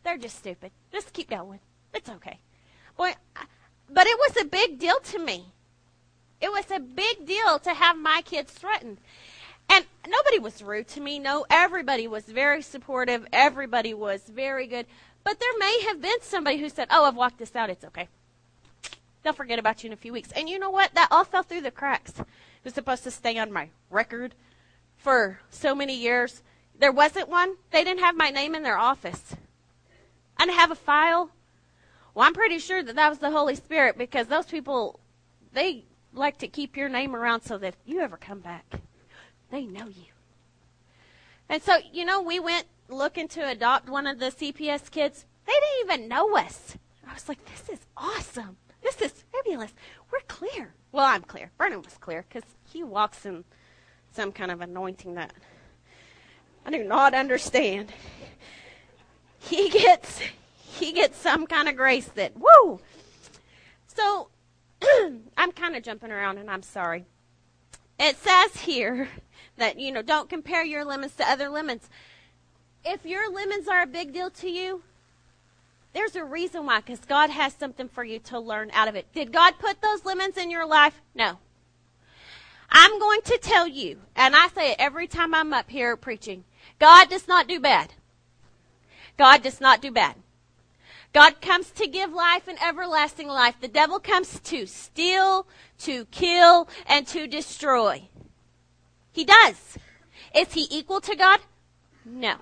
They're 0.03 0.17
just 0.17 0.39
stupid. 0.39 0.71
Just 0.91 1.13
keep 1.13 1.29
going. 1.29 1.59
It's 1.93 2.09
okay. 2.09 2.39
Boy, 2.97 3.13
but 3.89 4.07
it 4.07 4.17
was 4.17 4.41
a 4.41 4.45
big 4.45 4.79
deal 4.79 4.99
to 4.99 5.19
me. 5.19 5.53
It 6.41 6.51
was 6.51 6.71
a 6.71 6.79
big 6.79 7.25
deal 7.25 7.59
to 7.59 7.73
have 7.73 7.97
my 7.97 8.23
kids 8.25 8.51
threatened. 8.51 8.97
And 9.69 9.85
nobody 10.05 10.39
was 10.39 10.61
rude 10.61 10.87
to 10.89 10.99
me. 10.99 11.17
No, 11.17 11.45
everybody 11.49 12.07
was 12.07 12.25
very 12.25 12.61
supportive. 12.61 13.25
Everybody 13.31 13.93
was 13.93 14.23
very 14.23 14.67
good. 14.67 14.85
But 15.23 15.39
there 15.39 15.57
may 15.57 15.83
have 15.87 16.01
been 16.01 16.21
somebody 16.21 16.57
who 16.57 16.69
said, 16.69 16.87
Oh, 16.89 17.05
I've 17.05 17.15
walked 17.15 17.37
this 17.37 17.55
out. 17.55 17.69
It's 17.69 17.85
okay. 17.85 18.07
They'll 19.23 19.33
forget 19.33 19.59
about 19.59 19.83
you 19.83 19.87
in 19.87 19.93
a 19.93 19.97
few 19.97 20.13
weeks. 20.13 20.31
And 20.31 20.49
you 20.49 20.57
know 20.57 20.69
what? 20.69 20.93
That 20.95 21.09
all 21.11 21.23
fell 21.23 21.43
through 21.43 21.61
the 21.61 21.71
cracks. 21.71 22.19
It 22.19 22.25
was 22.63 22.73
supposed 22.73 23.03
to 23.03 23.11
stay 23.11 23.37
on 23.37 23.51
my 23.51 23.69
record 23.89 24.33
for 24.97 25.39
so 25.49 25.75
many 25.75 25.95
years. 25.95 26.41
There 26.79 26.91
wasn't 26.91 27.29
one. 27.29 27.55
They 27.71 27.83
didn't 27.83 27.99
have 27.99 28.15
my 28.15 28.29
name 28.29 28.55
in 28.55 28.63
their 28.63 28.77
office. 28.77 29.35
I 30.37 30.45
didn't 30.45 30.57
have 30.57 30.71
a 30.71 30.75
file. 30.75 31.29
Well, 32.13 32.27
I'm 32.27 32.33
pretty 32.33 32.57
sure 32.57 32.81
that 32.81 32.95
that 32.95 33.09
was 33.09 33.19
the 33.19 33.31
Holy 33.31 33.55
Spirit 33.55 33.97
because 33.97 34.27
those 34.27 34.47
people, 34.47 34.99
they 35.53 35.85
like 36.13 36.39
to 36.39 36.47
keep 36.47 36.75
your 36.75 36.89
name 36.89 37.15
around 37.15 37.41
so 37.41 37.57
that 37.59 37.75
if 37.75 37.77
you 37.85 38.01
ever 38.01 38.17
come 38.17 38.39
back, 38.39 38.65
they 39.51 39.65
know 39.65 39.87
you. 39.87 40.11
And 41.47 41.61
so, 41.61 41.77
you 41.91 42.05
know, 42.05 42.21
we 42.21 42.39
went 42.39 42.65
looking 42.91 43.27
to 43.29 43.47
adopt 43.47 43.89
one 43.89 44.07
of 44.07 44.19
the 44.19 44.27
CPS 44.31 44.91
kids. 44.91 45.25
They 45.45 45.53
didn't 45.53 45.95
even 45.95 46.07
know 46.07 46.37
us. 46.37 46.77
I 47.07 47.13
was 47.13 47.27
like, 47.27 47.39
this 47.45 47.69
is 47.69 47.85
awesome. 47.97 48.57
This 48.81 49.01
is 49.01 49.23
fabulous. 49.31 49.73
We're 50.11 50.19
clear. 50.27 50.73
Well, 50.91 51.05
I'm 51.05 51.23
clear. 51.23 51.51
Vernon 51.57 51.81
was 51.81 51.97
clear 51.97 52.25
because 52.27 52.49
he 52.63 52.83
walks 52.83 53.25
in 53.25 53.43
some 54.11 54.31
kind 54.31 54.51
of 54.51 54.61
anointing 54.61 55.15
that 55.15 55.33
I 56.65 56.71
do 56.71 56.83
not 56.83 57.13
understand. 57.13 57.91
He 59.39 59.69
gets 59.69 60.21
he 60.55 60.91
gets 60.91 61.17
some 61.17 61.47
kind 61.47 61.67
of 61.67 61.75
grace 61.75 62.07
that 62.15 62.33
woo. 62.37 62.79
So 63.87 64.29
I'm 65.37 65.51
kind 65.51 65.75
of 65.75 65.83
jumping 65.83 66.11
around 66.11 66.37
and 66.37 66.49
I'm 66.49 66.63
sorry. 66.63 67.05
It 67.99 68.17
says 68.17 68.61
here 68.61 69.09
that 69.57 69.79
you 69.79 69.91
know 69.91 70.01
don't 70.01 70.29
compare 70.29 70.63
your 70.63 70.85
lemons 70.85 71.15
to 71.15 71.29
other 71.29 71.49
lemons 71.49 71.89
if 72.83 73.05
your 73.05 73.31
lemons 73.31 73.67
are 73.67 73.81
a 73.81 73.87
big 73.87 74.13
deal 74.13 74.29
to 74.31 74.49
you, 74.49 74.83
there's 75.93 76.15
a 76.15 76.23
reason 76.23 76.65
why, 76.65 76.79
because 76.79 76.99
God 76.99 77.29
has 77.29 77.53
something 77.53 77.89
for 77.89 78.03
you 78.03 78.19
to 78.19 78.39
learn 78.39 78.71
out 78.71 78.87
of 78.87 78.95
it. 78.95 79.11
Did 79.13 79.33
God 79.33 79.55
put 79.59 79.81
those 79.81 80.05
lemons 80.05 80.37
in 80.37 80.49
your 80.49 80.65
life? 80.65 81.01
No. 81.13 81.39
I'm 82.69 82.99
going 82.99 83.21
to 83.23 83.37
tell 83.37 83.67
you, 83.67 83.99
and 84.15 84.35
I 84.35 84.47
say 84.47 84.71
it 84.71 84.77
every 84.79 85.07
time 85.07 85.33
I'm 85.33 85.53
up 85.53 85.69
here 85.69 85.97
preaching 85.97 86.45
God 86.79 87.09
does 87.09 87.27
not 87.27 87.47
do 87.47 87.59
bad. 87.59 87.93
God 89.17 89.43
does 89.43 89.59
not 89.59 89.81
do 89.81 89.91
bad. 89.91 90.15
God 91.13 91.41
comes 91.41 91.71
to 91.71 91.87
give 91.87 92.13
life 92.13 92.47
and 92.47 92.57
everlasting 92.61 93.27
life. 93.27 93.55
The 93.59 93.67
devil 93.67 93.99
comes 93.99 94.39
to 94.39 94.65
steal, 94.65 95.45
to 95.79 96.05
kill, 96.05 96.69
and 96.87 97.05
to 97.07 97.27
destroy. 97.27 98.03
He 99.11 99.25
does. 99.25 99.77
Is 100.33 100.53
he 100.53 100.67
equal 100.71 101.01
to 101.01 101.15
God? 101.15 101.41
No. 102.05 102.37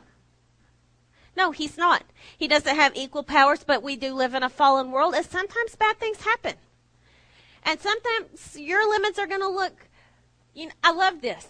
No, 1.39 1.51
he's 1.51 1.77
not. 1.77 2.03
He 2.37 2.49
doesn't 2.49 2.75
have 2.75 2.97
equal 2.97 3.23
powers, 3.23 3.63
but 3.63 3.81
we 3.81 3.95
do 3.95 4.13
live 4.13 4.35
in 4.35 4.43
a 4.43 4.49
fallen 4.49 4.91
world, 4.91 5.13
and 5.15 5.25
sometimes 5.25 5.73
bad 5.73 5.97
things 5.97 6.19
happen. 6.23 6.55
And 7.63 7.79
sometimes 7.79 8.57
your 8.59 8.89
limits 8.89 9.17
are 9.17 9.25
going 9.25 9.39
to 9.39 9.47
look, 9.47 9.87
you 10.53 10.65
know, 10.65 10.73
I 10.83 10.91
love 10.91 11.21
this. 11.21 11.47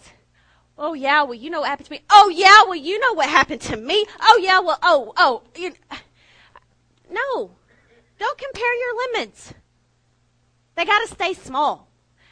Oh, 0.78 0.94
yeah, 0.94 1.24
well, 1.24 1.34
you 1.34 1.50
know 1.50 1.62
what 1.62 1.70
happened 1.70 1.86
to 1.86 1.92
me. 1.94 2.02
Oh, 2.08 2.32
yeah, 2.32 2.62
well, 2.62 2.76
you 2.76 3.00
know 3.00 3.14
what 3.14 3.28
happened 3.28 3.62
to 3.62 3.76
me. 3.76 4.06
Oh, 4.20 4.38
yeah, 4.40 4.60
well, 4.60 4.78
oh, 4.80 5.12
oh. 5.16 5.42
You, 5.56 5.72
no, 7.10 7.50
don't 8.20 8.38
compare 8.38 8.74
your 8.76 9.08
limits. 9.08 9.54
They 10.76 10.84
got 10.84 11.00
to 11.00 11.12
stay 11.12 11.34
small. 11.34 11.89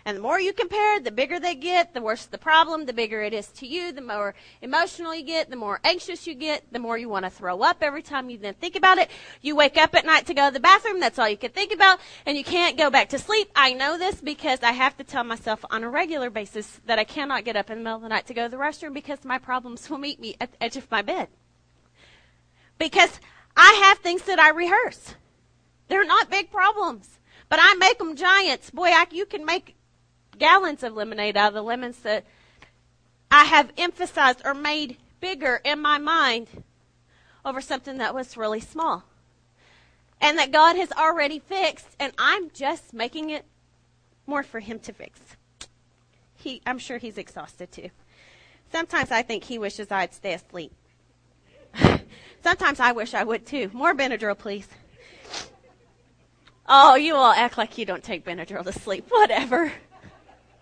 And 0.08 0.16
the 0.16 0.22
more 0.22 0.40
you 0.40 0.54
compare, 0.54 1.00
the 1.00 1.10
bigger 1.10 1.38
they 1.38 1.54
get, 1.54 1.92
the 1.92 2.00
worse 2.00 2.24
the 2.24 2.38
problem, 2.38 2.86
the 2.86 2.94
bigger 2.94 3.20
it 3.20 3.34
is 3.34 3.48
to 3.48 3.66
you, 3.66 3.92
the 3.92 4.00
more 4.00 4.34
emotional 4.62 5.14
you 5.14 5.22
get, 5.22 5.50
the 5.50 5.56
more 5.56 5.80
anxious 5.84 6.26
you 6.26 6.34
get, 6.34 6.64
the 6.72 6.78
more 6.78 6.96
you 6.96 7.10
want 7.10 7.26
to 7.26 7.30
throw 7.30 7.60
up 7.60 7.82
every 7.82 8.00
time 8.00 8.30
you 8.30 8.38
then 8.38 8.54
think 8.54 8.74
about 8.74 8.96
it. 8.96 9.10
You 9.42 9.54
wake 9.54 9.76
up 9.76 9.94
at 9.94 10.06
night 10.06 10.24
to 10.28 10.32
go 10.32 10.48
to 10.48 10.54
the 10.54 10.60
bathroom, 10.60 10.98
that's 10.98 11.18
all 11.18 11.28
you 11.28 11.36
can 11.36 11.50
think 11.50 11.74
about, 11.74 12.00
and 12.24 12.38
you 12.38 12.42
can't 12.42 12.78
go 12.78 12.88
back 12.88 13.10
to 13.10 13.18
sleep. 13.18 13.50
I 13.54 13.74
know 13.74 13.98
this 13.98 14.22
because 14.22 14.62
I 14.62 14.72
have 14.72 14.96
to 14.96 15.04
tell 15.04 15.24
myself 15.24 15.62
on 15.70 15.84
a 15.84 15.90
regular 15.90 16.30
basis 16.30 16.80
that 16.86 16.98
I 16.98 17.04
cannot 17.04 17.44
get 17.44 17.56
up 17.56 17.68
in 17.68 17.76
the 17.76 17.84
middle 17.84 17.96
of 17.96 18.02
the 18.02 18.08
night 18.08 18.26
to 18.28 18.34
go 18.34 18.44
to 18.44 18.48
the 18.48 18.56
restroom 18.56 18.94
because 18.94 19.26
my 19.26 19.36
problems 19.36 19.90
will 19.90 19.98
meet 19.98 20.18
me 20.18 20.36
at 20.40 20.52
the 20.52 20.62
edge 20.64 20.78
of 20.78 20.90
my 20.90 21.02
bed. 21.02 21.28
Because 22.78 23.20
I 23.54 23.78
have 23.84 23.98
things 23.98 24.22
that 24.22 24.38
I 24.38 24.52
rehearse. 24.52 25.16
They're 25.88 26.06
not 26.06 26.30
big 26.30 26.50
problems, 26.50 27.18
but 27.50 27.58
I 27.60 27.74
make 27.74 27.98
them 27.98 28.16
giants. 28.16 28.70
Boy, 28.70 28.86
I, 28.86 29.06
you 29.10 29.26
can 29.26 29.44
make 29.44 29.74
gallons 30.38 30.82
of 30.82 30.94
lemonade 30.94 31.36
out 31.36 31.48
of 31.48 31.54
the 31.54 31.62
lemons 31.62 31.98
that 32.00 32.24
I 33.30 33.44
have 33.44 33.72
emphasized 33.76 34.42
or 34.44 34.54
made 34.54 34.96
bigger 35.20 35.60
in 35.64 35.80
my 35.80 35.98
mind 35.98 36.48
over 37.44 37.60
something 37.60 37.98
that 37.98 38.14
was 38.14 38.36
really 38.36 38.60
small. 38.60 39.04
And 40.20 40.38
that 40.38 40.50
God 40.50 40.76
has 40.76 40.90
already 40.92 41.38
fixed, 41.38 41.88
and 42.00 42.12
I'm 42.18 42.50
just 42.50 42.92
making 42.92 43.30
it 43.30 43.44
more 44.26 44.42
for 44.42 44.60
Him 44.60 44.80
to 44.80 44.92
fix. 44.92 45.20
He, 46.34 46.60
I'm 46.66 46.78
sure 46.78 46.98
He's 46.98 47.18
exhausted 47.18 47.70
too. 47.70 47.90
Sometimes 48.72 49.10
I 49.10 49.22
think 49.22 49.44
He 49.44 49.58
wishes 49.58 49.90
I'd 49.90 50.14
stay 50.14 50.34
asleep. 50.34 50.72
Sometimes 52.42 52.80
I 52.80 52.92
wish 52.92 53.14
I 53.14 53.24
would 53.24 53.46
too. 53.46 53.70
More 53.72 53.94
Benadryl, 53.94 54.36
please. 54.36 54.68
Oh, 56.68 56.96
you 56.96 57.14
all 57.14 57.32
act 57.32 57.56
like 57.56 57.78
you 57.78 57.86
don't 57.86 58.04
take 58.04 58.24
Benadryl 58.24 58.64
to 58.64 58.72
sleep. 58.72 59.06
Whatever. 59.10 59.72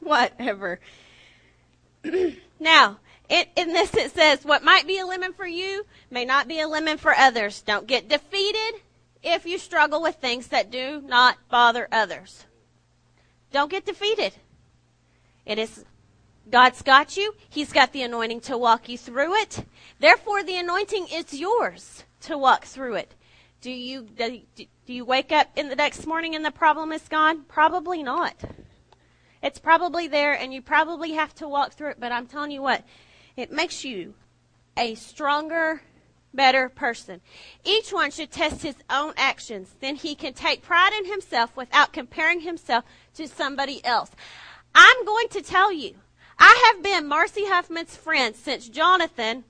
Whatever. 0.06 0.80
now, 2.60 2.98
it, 3.28 3.48
in 3.56 3.72
this 3.72 3.94
it 3.94 4.12
says, 4.12 4.44
what 4.44 4.62
might 4.62 4.86
be 4.86 4.98
a 4.98 5.06
lemon 5.06 5.32
for 5.32 5.46
you 5.46 5.84
may 6.10 6.24
not 6.24 6.48
be 6.48 6.60
a 6.60 6.68
lemon 6.68 6.96
for 6.96 7.14
others. 7.14 7.60
Don't 7.62 7.86
get 7.86 8.08
defeated 8.08 8.80
if 9.22 9.44
you 9.44 9.58
struggle 9.58 10.00
with 10.00 10.16
things 10.16 10.48
that 10.48 10.70
do 10.70 11.02
not 11.02 11.36
bother 11.50 11.88
others. 11.90 12.46
Don't 13.52 13.70
get 13.70 13.84
defeated. 13.84 14.34
It 15.44 15.58
is 15.58 15.84
God's 16.48 16.82
got 16.82 17.16
you. 17.16 17.34
He's 17.48 17.72
got 17.72 17.92
the 17.92 18.02
anointing 18.02 18.40
to 18.42 18.56
walk 18.56 18.88
you 18.88 18.96
through 18.96 19.34
it. 19.36 19.64
Therefore, 19.98 20.44
the 20.44 20.56
anointing 20.56 21.08
is 21.12 21.34
yours 21.34 22.04
to 22.22 22.38
walk 22.38 22.64
through 22.64 22.94
it. 22.94 23.14
Do 23.60 23.70
you 23.70 24.02
do 24.04 24.62
you 24.86 25.04
wake 25.04 25.32
up 25.32 25.48
in 25.56 25.68
the 25.68 25.74
next 25.74 26.06
morning 26.06 26.36
and 26.36 26.44
the 26.44 26.52
problem 26.52 26.92
is 26.92 27.08
gone? 27.08 27.42
Probably 27.48 28.02
not. 28.02 28.36
It's 29.42 29.58
probably 29.58 30.08
there 30.08 30.32
and 30.32 30.52
you 30.52 30.62
probably 30.62 31.12
have 31.12 31.34
to 31.36 31.48
walk 31.48 31.72
through 31.72 31.90
it, 31.90 32.00
but 32.00 32.12
I'm 32.12 32.26
telling 32.26 32.50
you 32.50 32.62
what, 32.62 32.84
it 33.36 33.52
makes 33.52 33.84
you 33.84 34.14
a 34.76 34.94
stronger, 34.94 35.82
better 36.32 36.68
person. 36.68 37.20
Each 37.64 37.92
one 37.92 38.10
should 38.10 38.30
test 38.30 38.62
his 38.62 38.76
own 38.90 39.14
actions. 39.16 39.74
Then 39.80 39.96
he 39.96 40.14
can 40.14 40.32
take 40.32 40.62
pride 40.62 40.92
in 40.98 41.06
himself 41.06 41.56
without 41.56 41.92
comparing 41.92 42.40
himself 42.40 42.84
to 43.14 43.28
somebody 43.28 43.84
else. 43.84 44.10
I'm 44.74 45.04
going 45.04 45.28
to 45.28 45.42
tell 45.42 45.72
you, 45.72 45.94
I 46.38 46.72
have 46.72 46.82
been 46.82 47.08
Marcy 47.08 47.46
Huffman's 47.46 47.96
friend 47.96 48.36
since 48.36 48.68
Jonathan, 48.68 49.44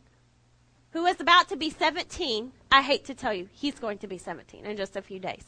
who 0.90 1.07
is 1.07 1.21
about 1.21 1.49
to 1.49 1.57
be 1.57 1.71
17. 1.71 2.52
I 2.71 2.83
hate 2.83 3.05
to 3.07 3.14
tell 3.14 3.35
you, 3.35 3.49
he's 3.52 3.78
going 3.78 3.99
to 3.99 4.07
be 4.07 4.19
17 4.19 4.64
in 4.64 4.76
just 4.76 4.97
a 4.97 5.02
few 5.02 5.19
days. 5.19 5.45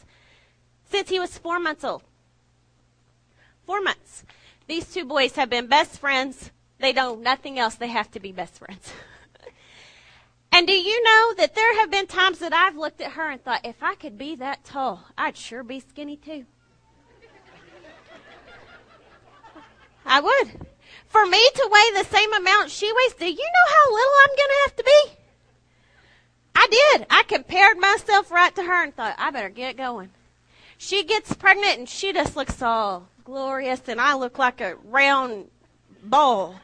Since 0.90 1.10
he 1.10 1.20
was 1.20 1.38
four 1.38 1.60
months 1.60 1.84
old 1.84 2.02
four 3.68 3.80
months. 3.82 4.24
These 4.66 4.94
two 4.94 5.04
boys 5.04 5.36
have 5.36 5.50
been 5.50 5.66
best 5.66 5.98
friends 5.98 6.50
They 6.78 6.94
know 6.94 7.16
nothing 7.16 7.58
else. 7.58 7.74
They 7.74 7.88
have 7.88 8.10
to 8.12 8.20
be 8.20 8.32
best 8.32 8.56
friends. 8.58 8.90
and 10.52 10.66
do 10.66 10.72
you 10.72 11.04
know 11.04 11.34
that 11.36 11.54
there 11.54 11.78
have 11.80 11.90
been 11.90 12.06
times 12.06 12.38
that 12.38 12.54
I've 12.54 12.78
looked 12.78 13.02
at 13.02 13.12
her 13.12 13.28
and 13.28 13.44
thought, 13.44 13.66
if 13.66 13.82
I 13.82 13.94
could 13.94 14.16
be 14.16 14.36
that 14.36 14.64
tall, 14.64 15.04
I'd 15.18 15.36
sure 15.36 15.62
be 15.62 15.80
skinny 15.80 16.16
too. 16.16 16.46
I 20.06 20.20
would. 20.20 20.66
For 21.08 21.26
me 21.26 21.50
to 21.56 21.68
weigh 21.70 21.90
the 22.00 22.08
same 22.08 22.32
amount 22.32 22.70
she 22.70 22.90
weighs, 22.90 23.12
do 23.14 23.26
you 23.26 23.36
know 23.36 23.72
how 23.74 23.92
little 23.92 24.18
I'm 24.22 24.36
going 24.36 24.48
to 24.48 24.62
have 24.64 24.76
to 24.76 24.84
be? 24.84 25.12
I 26.54 26.66
did. 26.70 27.06
I 27.10 27.22
compared 27.24 27.76
myself 27.76 28.30
right 28.30 28.54
to 28.54 28.62
her 28.62 28.84
and 28.84 28.96
thought, 28.96 29.16
I 29.18 29.30
better 29.30 29.50
get 29.50 29.76
going. 29.76 30.08
She 30.80 31.02
gets 31.02 31.34
pregnant 31.34 31.78
and 31.80 31.88
she 31.88 32.12
just 32.12 32.36
looks 32.36 32.62
all 32.62 33.08
glorious, 33.24 33.82
and 33.88 34.00
I 34.00 34.14
look 34.14 34.38
like 34.38 34.60
a 34.60 34.76
round 34.76 35.50
ball. 36.04 36.54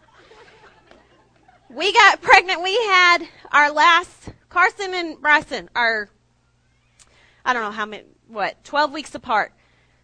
We 1.68 1.92
got 1.92 2.22
pregnant. 2.22 2.62
We 2.62 2.74
had 2.86 3.18
our 3.50 3.72
last, 3.72 4.30
Carson 4.48 4.94
and 4.94 5.20
Bryson, 5.20 5.68
our, 5.74 6.08
I 7.44 7.52
don't 7.52 7.64
know 7.64 7.72
how 7.72 7.86
many, 7.86 8.04
what, 8.28 8.62
12 8.62 8.92
weeks 8.92 9.16
apart. 9.16 9.52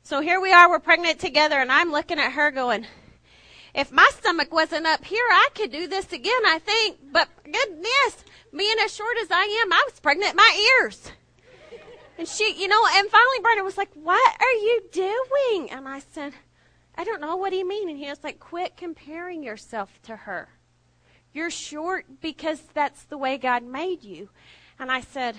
So 0.02 0.20
here 0.20 0.40
we 0.40 0.52
are, 0.52 0.68
we're 0.68 0.80
pregnant 0.80 1.20
together, 1.20 1.60
and 1.60 1.70
I'm 1.70 1.92
looking 1.92 2.18
at 2.18 2.32
her 2.32 2.50
going, 2.50 2.86
if 3.76 3.92
my 3.92 4.10
stomach 4.18 4.52
wasn't 4.52 4.86
up 4.86 5.04
here, 5.04 5.24
I 5.30 5.48
could 5.54 5.70
do 5.70 5.86
this 5.86 6.12
again, 6.12 6.42
I 6.46 6.58
think. 6.58 6.98
But 7.12 7.28
goodness, 7.44 8.24
being 8.52 8.76
as 8.84 8.92
short 8.92 9.16
as 9.22 9.30
I 9.30 9.62
am, 9.62 9.72
I 9.72 9.84
was 9.88 10.00
pregnant 10.00 10.34
my 10.34 10.80
ears. 10.82 11.12
And 12.20 12.28
she, 12.28 12.52
you 12.54 12.68
know, 12.68 12.82
and 12.96 13.08
finally 13.08 13.40
Brandon 13.40 13.64
was 13.64 13.78
like, 13.78 13.94
What 13.94 14.36
are 14.42 14.52
you 14.52 14.82
doing? 14.92 15.70
And 15.70 15.88
I 15.88 16.00
said, 16.00 16.34
I 16.94 17.02
don't 17.02 17.22
know. 17.22 17.34
What 17.36 17.48
do 17.48 17.56
you 17.56 17.66
mean? 17.66 17.88
And 17.88 17.96
he 17.96 18.10
was 18.10 18.22
like, 18.22 18.38
Quit 18.38 18.76
comparing 18.76 19.42
yourself 19.42 19.98
to 20.02 20.14
her. 20.14 20.50
You're 21.32 21.50
short 21.50 22.20
because 22.20 22.60
that's 22.74 23.04
the 23.04 23.16
way 23.16 23.38
God 23.38 23.62
made 23.62 24.04
you. 24.04 24.28
And 24.78 24.92
I 24.92 25.00
said, 25.00 25.34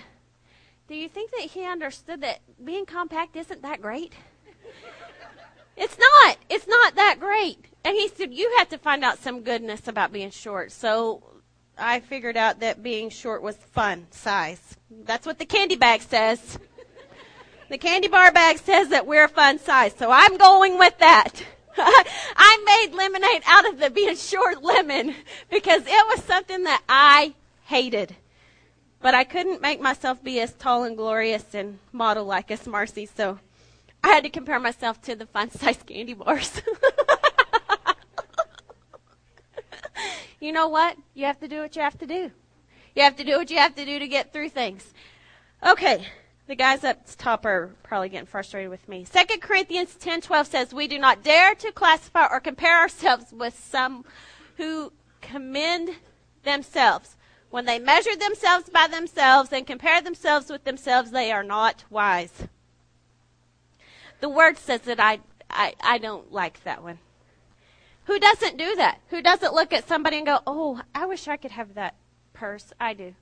Do 0.88 0.96
you 0.96 1.08
think 1.08 1.30
that 1.30 1.42
he 1.42 1.66
understood 1.66 2.22
that 2.22 2.40
being 2.66 2.88
compact 2.88 3.36
isn't 3.36 3.62
that 3.62 3.80
great? 3.80 4.14
it's 5.78 6.00
not. 6.00 6.38
It's 6.50 6.68
not 6.68 6.96
that 6.96 7.18
great. 7.20 7.64
And 7.86 7.96
he 7.96 8.08
said, 8.08 8.34
You 8.34 8.56
have 8.58 8.70
to 8.70 8.80
find 8.80 9.04
out 9.04 9.20
some 9.20 9.42
goodness 9.44 9.88
about 9.88 10.12
being 10.12 10.32
short. 10.32 10.72
So 10.72 11.22
I 11.78 12.00
figured 12.00 12.38
out 12.38 12.62
that 12.62 12.82
being 12.82 13.12
short 13.12 13.44
was 13.44 13.56
fun 13.56 14.08
size. 14.10 14.78
That's 14.90 15.28
what 15.28 15.38
the 15.38 15.46
candy 15.46 15.76
bag 15.76 16.02
says. 16.02 16.58
The 17.72 17.78
candy 17.78 18.10
bar 18.10 18.34
bag 18.34 18.58
says 18.58 18.90
that 18.90 19.08
we're 19.08 19.24
a 19.24 19.30
fun 19.30 19.58
size. 19.58 19.94
So 19.98 20.12
I'm 20.12 20.36
going 20.36 20.78
with 20.78 20.98
that. 20.98 21.42
I 21.78 22.64
made 22.66 22.94
lemonade 22.94 23.44
out 23.48 23.66
of 23.66 23.80
the 23.80 23.90
being 23.90 24.18
short 24.18 24.62
lemon 24.62 25.16
because 25.50 25.84
it 25.88 26.08
was 26.10 26.22
something 26.26 26.66
that 26.66 26.84
I 26.90 27.34
hated. 27.68 28.18
But 29.00 29.16
I 29.16 29.24
couldn't 29.24 29.62
make 29.62 29.80
myself 29.80 30.22
be 30.22 30.42
as 30.42 30.54
tall 30.54 30.84
and 30.84 30.98
glorious 30.98 31.46
and 31.54 31.80
model 31.94 32.26
like 32.26 32.52
as 32.52 32.68
Marcy, 32.68 33.06
so 33.06 33.40
I 34.04 34.10
had 34.10 34.26
to 34.26 34.30
compare 34.30 34.60
myself 34.60 35.02
to 35.04 35.16
the 35.16 35.26
fun 35.26 35.50
size 35.52 35.82
candy 35.82 36.14
bars. 36.14 36.62
you 40.42 40.52
know 40.52 40.68
what? 40.68 40.98
You 41.14 41.26
have 41.26 41.40
to 41.40 41.48
do 41.48 41.62
what 41.62 41.74
you 41.78 41.84
have 41.84 41.98
to 42.00 42.06
do. 42.06 42.32
You 42.98 43.04
have 43.04 43.16
to 43.16 43.24
do 43.24 43.38
what 43.38 43.50
you 43.50 43.60
have 43.60 43.76
to 43.76 43.86
do 43.86 43.98
to 43.98 44.10
get 44.10 44.34
through 44.34 44.50
things. 44.50 44.94
Okay, 45.66 46.06
the 46.48 46.56
guys 46.56 46.84
up 46.84 47.00
top 47.18 47.46
are 47.46 47.72
probably 47.84 48.10
getting 48.10 48.26
frustrated 48.26 48.70
with 48.70 48.88
me. 48.88 49.06
2 49.06 49.40
Corinthians 49.42 49.96
10:12 49.96 50.48
says, 50.48 50.74
"We 50.74 50.88
do 50.88 50.98
not 50.98 51.24
dare 51.24 51.56
to 51.56 51.72
classify 51.72 52.28
or 52.28 52.40
compare 52.40 52.78
ourselves 52.78 53.32
with 53.32 53.58
some 53.58 54.06
who 54.58 54.92
commend 55.22 55.96
themselves. 56.44 57.16
When 57.50 57.66
they 57.66 57.80
measure 57.80 58.16
themselves 58.16 58.70
by 58.70 58.88
themselves 58.88 59.52
and 59.52 59.68
compare 59.68 60.02
themselves 60.02 60.50
with 60.50 60.64
themselves, 60.64 61.12
they 61.12 61.32
are 61.32 61.44
not 61.44 61.84
wise." 61.90 62.48
The 64.20 64.30
word 64.30 64.58
says 64.58 64.82
that 64.82 65.00
I 65.00 65.20
I, 65.50 65.76
I 65.82 65.98
don't 65.98 66.32
like 66.32 66.64
that 66.64 66.82
one. 66.82 67.00
Who 68.06 68.20
doesn't 68.20 68.58
do 68.58 68.76
that? 68.78 69.00
Who 69.10 69.22
doesn't 69.22 69.54
look 69.54 69.74
at 69.74 69.88
somebody 69.88 70.18
and 70.18 70.26
go, 70.26 70.40
"Oh, 70.48 70.82
I 70.96 71.06
wish 71.06 71.28
I 71.28 71.38
could 71.38 71.52
have 71.52 71.76
that 71.76 71.96
purse." 72.34 72.74
I 72.80 72.94
do 72.94 73.16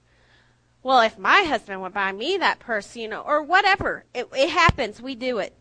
well, 0.81 1.01
if 1.01 1.17
my 1.17 1.43
husband 1.43 1.81
would 1.81 1.93
buy 1.93 2.11
me 2.11 2.37
that 2.37 2.59
purse, 2.59 2.95
you 2.95 3.07
know, 3.07 3.21
or 3.21 3.43
whatever, 3.43 4.05
it, 4.13 4.29
it 4.35 4.49
happens. 4.49 5.01
We 5.01 5.15
do 5.15 5.39
it. 5.39 5.53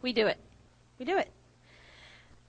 We 0.00 0.12
do 0.12 0.26
it. 0.26 0.38
We 0.98 1.04
do 1.04 1.18
it. 1.18 1.30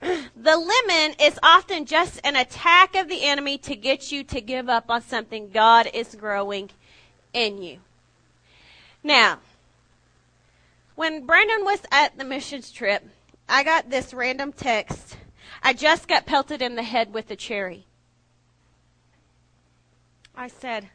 the 0.00 0.56
lemon 0.56 1.16
is 1.20 1.38
often 1.42 1.84
just 1.84 2.20
an 2.24 2.36
attack 2.36 2.94
of 2.94 3.08
the 3.08 3.24
enemy 3.24 3.58
to 3.58 3.76
get 3.76 4.10
you 4.10 4.24
to 4.24 4.40
give 4.40 4.68
up 4.68 4.90
on 4.90 5.02
something 5.02 5.50
God 5.50 5.90
is 5.92 6.14
growing 6.14 6.70
in 7.32 7.60
you. 7.60 7.78
Now, 9.02 9.38
when 10.94 11.26
Brandon 11.26 11.64
was 11.64 11.82
at 11.92 12.16
the 12.16 12.24
missions 12.24 12.70
trip, 12.70 13.06
I 13.48 13.64
got 13.64 13.90
this 13.90 14.14
random 14.14 14.52
text. 14.52 15.16
I 15.62 15.72
just 15.72 16.08
got 16.08 16.26
pelted 16.26 16.62
in 16.62 16.74
the 16.74 16.82
head 16.82 17.12
with 17.12 17.30
a 17.30 17.36
cherry. 17.36 17.84
I 20.34 20.48
said, 20.48 20.88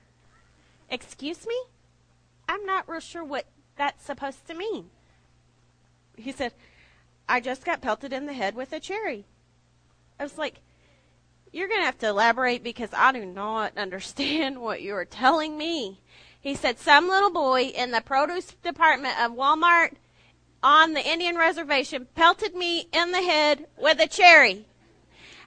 Excuse 0.93 1.47
me? 1.47 1.59
I'm 2.47 2.67
not 2.67 2.87
real 2.87 2.99
sure 2.99 3.23
what 3.23 3.47
that's 3.77 4.05
supposed 4.05 4.45
to 4.45 4.53
mean. 4.53 4.91
He 6.15 6.31
said, 6.31 6.53
I 7.27 7.39
just 7.39 7.65
got 7.65 7.81
pelted 7.81 8.13
in 8.13 8.27
the 8.27 8.33
head 8.33 8.53
with 8.53 8.71
a 8.71 8.79
cherry. 8.79 9.25
I 10.19 10.23
was 10.23 10.37
like, 10.37 10.61
You're 11.51 11.67
going 11.67 11.79
to 11.79 11.87
have 11.87 11.97
to 11.97 12.09
elaborate 12.09 12.63
because 12.63 12.91
I 12.93 13.11
do 13.11 13.25
not 13.25 13.75
understand 13.77 14.61
what 14.61 14.83
you 14.83 14.93
are 14.93 15.03
telling 15.03 15.57
me. 15.57 15.99
He 16.39 16.53
said, 16.53 16.77
Some 16.77 17.07
little 17.07 17.31
boy 17.31 17.63
in 17.75 17.89
the 17.89 18.01
produce 18.01 18.53
department 18.61 19.19
of 19.19 19.31
Walmart 19.31 19.93
on 20.61 20.93
the 20.93 21.03
Indian 21.03 21.37
reservation 21.37 22.07
pelted 22.13 22.53
me 22.53 22.87
in 22.93 23.11
the 23.11 23.23
head 23.23 23.65
with 23.81 23.99
a 23.99 24.07
cherry. 24.07 24.67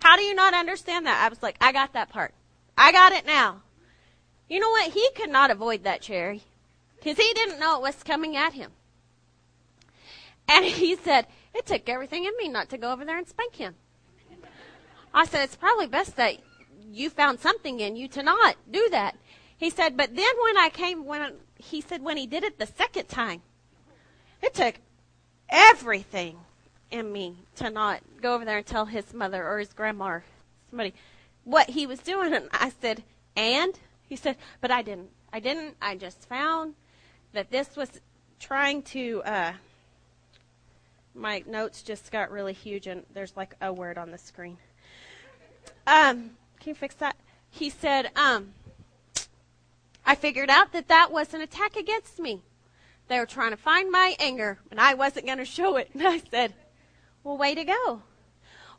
How 0.03 0.17
do 0.17 0.23
you 0.23 0.35
not 0.35 0.55
understand 0.55 1.07
that? 1.07 1.25
I 1.25 1.29
was 1.29 1.41
like, 1.41 1.57
I 1.61 1.71
got 1.71 1.93
that 1.93 2.09
part. 2.09 2.35
I 2.77 2.91
got 2.91 3.13
it 3.13 3.25
now. 3.25 3.63
You 4.49 4.61
know 4.61 4.71
what? 4.71 4.93
He 4.93 5.09
could 5.15 5.31
not 5.31 5.51
avoid 5.51 5.85
that 5.85 6.03
cherry 6.03 6.43
because 6.97 7.17
he 7.17 7.33
didn't 7.35 7.61
know 7.61 7.77
it 7.77 7.83
was 7.83 8.03
coming 8.03 8.37
at 8.37 8.53
him. 8.53 8.71
And 10.49 10.65
he 10.65 10.97
said, 10.97 11.27
It 11.55 11.67
took 11.67 11.89
everything 11.89 12.25
in 12.25 12.37
me 12.39 12.49
not 12.49 12.69
to 12.71 12.79
go 12.79 12.93
over 12.93 13.05
there 13.05 13.19
and 13.19 13.29
spank 13.29 13.57
him. 13.57 13.75
I 15.13 15.27
said, 15.27 15.45
It's 15.45 15.57
probably 15.57 15.87
best 15.87 16.17
that 16.17 16.37
you 16.91 17.11
found 17.11 17.41
something 17.41 17.81
in 17.81 17.97
you 17.97 18.09
to 18.09 18.23
not 18.23 18.57
do 18.71 18.89
that. 18.91 19.17
He 19.57 19.71
said, 19.71 19.97
But 19.97 20.15
then 20.15 20.35
when 20.43 20.59
I 20.59 20.69
came, 20.69 21.05
when 21.05 21.35
he 21.59 21.81
said, 21.81 22.03
when 22.03 22.17
he 22.17 22.27
did 22.27 22.45
it 22.45 22.59
the 22.59 22.67
second 22.67 23.09
time, 23.09 23.43
it 24.43 24.55
took 24.55 24.77
everything 25.49 26.39
in 26.91 27.13
me 27.13 27.37
to 27.57 27.71
not 27.71 28.01
go 28.21 28.35
over 28.35 28.45
there 28.45 28.59
and 28.59 28.67
tell 28.67 28.87
his 28.87 29.13
mother 29.13 29.45
or 29.45 29.59
his 29.59 29.73
grandma 29.73 30.07
or 30.07 30.25
somebody 30.71 30.95
what 31.45 31.71
he 31.71 31.87
was 31.87 32.01
doing. 32.01 32.35
And 32.35 32.49
I 32.53 32.71
said, 32.81 33.03
And? 33.35 33.79
He 34.09 34.17
said, 34.17 34.37
but 34.61 34.71
I 34.71 34.83
didn't. 34.83 35.11
I 35.33 35.41
didn't. 35.41 35.77
I 35.83 35.97
just 35.97 36.29
found 36.29 36.75
that 37.33 37.51
this 37.51 37.77
was 37.77 37.91
trying 38.39 38.83
to. 38.83 39.23
Uh, 39.25 39.53
my 41.15 41.43
notes 41.47 41.83
just 41.83 42.13
got 42.13 42.31
really 42.31 42.53
huge, 42.53 42.87
and 42.87 43.05
there's 43.13 43.37
like 43.37 43.55
a 43.61 43.73
word 43.73 43.99
on 43.99 44.11
the 44.11 44.19
screen. 44.19 44.59
Um, 45.87 46.31
can 46.61 46.71
you 46.71 46.75
fix 46.75 46.95
that? 46.97 47.17
He 47.51 47.71
said, 47.71 48.11
um, 48.17 48.53
I 50.05 50.15
figured 50.15 50.51
out 50.51 50.73
that 50.73 50.89
that 50.89 51.11
was 51.11 51.33
an 51.33 51.41
attack 51.41 51.77
against 51.77 52.19
me. 52.19 52.43
They 53.09 53.19
were 53.19 53.27
trying 53.27 53.53
to 53.53 53.57
find 53.57 53.91
my 53.91 54.15
anger, 54.19 54.59
and 54.71 54.81
I 54.81 54.95
wasn't 54.95 55.27
going 55.27 55.39
to 55.39 55.45
show 55.45 55.77
it. 55.77 55.91
And 55.95 56.07
I 56.07 56.23
said, 56.31 56.55
Well, 57.25 57.39
way 57.39 57.55
to 57.55 57.65
go. 57.65 58.03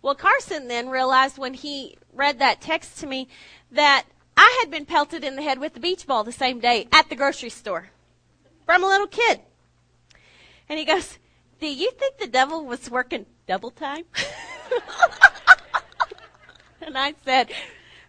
Well, 0.02 0.16
Carson 0.16 0.68
then 0.68 0.90
realized 0.90 1.38
when 1.38 1.54
he 1.54 1.98
read 2.14 2.40
that 2.40 2.62
text 2.62 3.00
to 3.00 3.08
me 3.08 3.28
that 3.72 4.04
I 4.38 4.60
had 4.62 4.70
been 4.70 4.86
pelted 4.86 5.24
in 5.24 5.36
the 5.36 5.42
head 5.42 5.60
with 5.60 5.74
the 5.74 5.80
beach 5.80 6.06
ball 6.06 6.24
the 6.24 6.32
same 6.32 6.60
day 6.60 6.88
at 6.92 7.10
the 7.10 7.16
grocery 7.16 7.50
store 7.50 7.90
from 8.66 8.84
a 8.84 8.88
little 8.88 9.08
kid. 9.08 9.42
And 10.70 10.78
he 10.78 10.86
goes, 10.86 11.18
Do 11.60 11.68
you 11.68 11.92
think 11.92 12.18
the 12.18 12.28
devil 12.28 12.64
was 12.64 12.92
working 12.92 13.26
double 13.48 13.72
time? 13.72 14.04
and 16.82 16.98
I 16.98 17.16
said, 17.26 17.52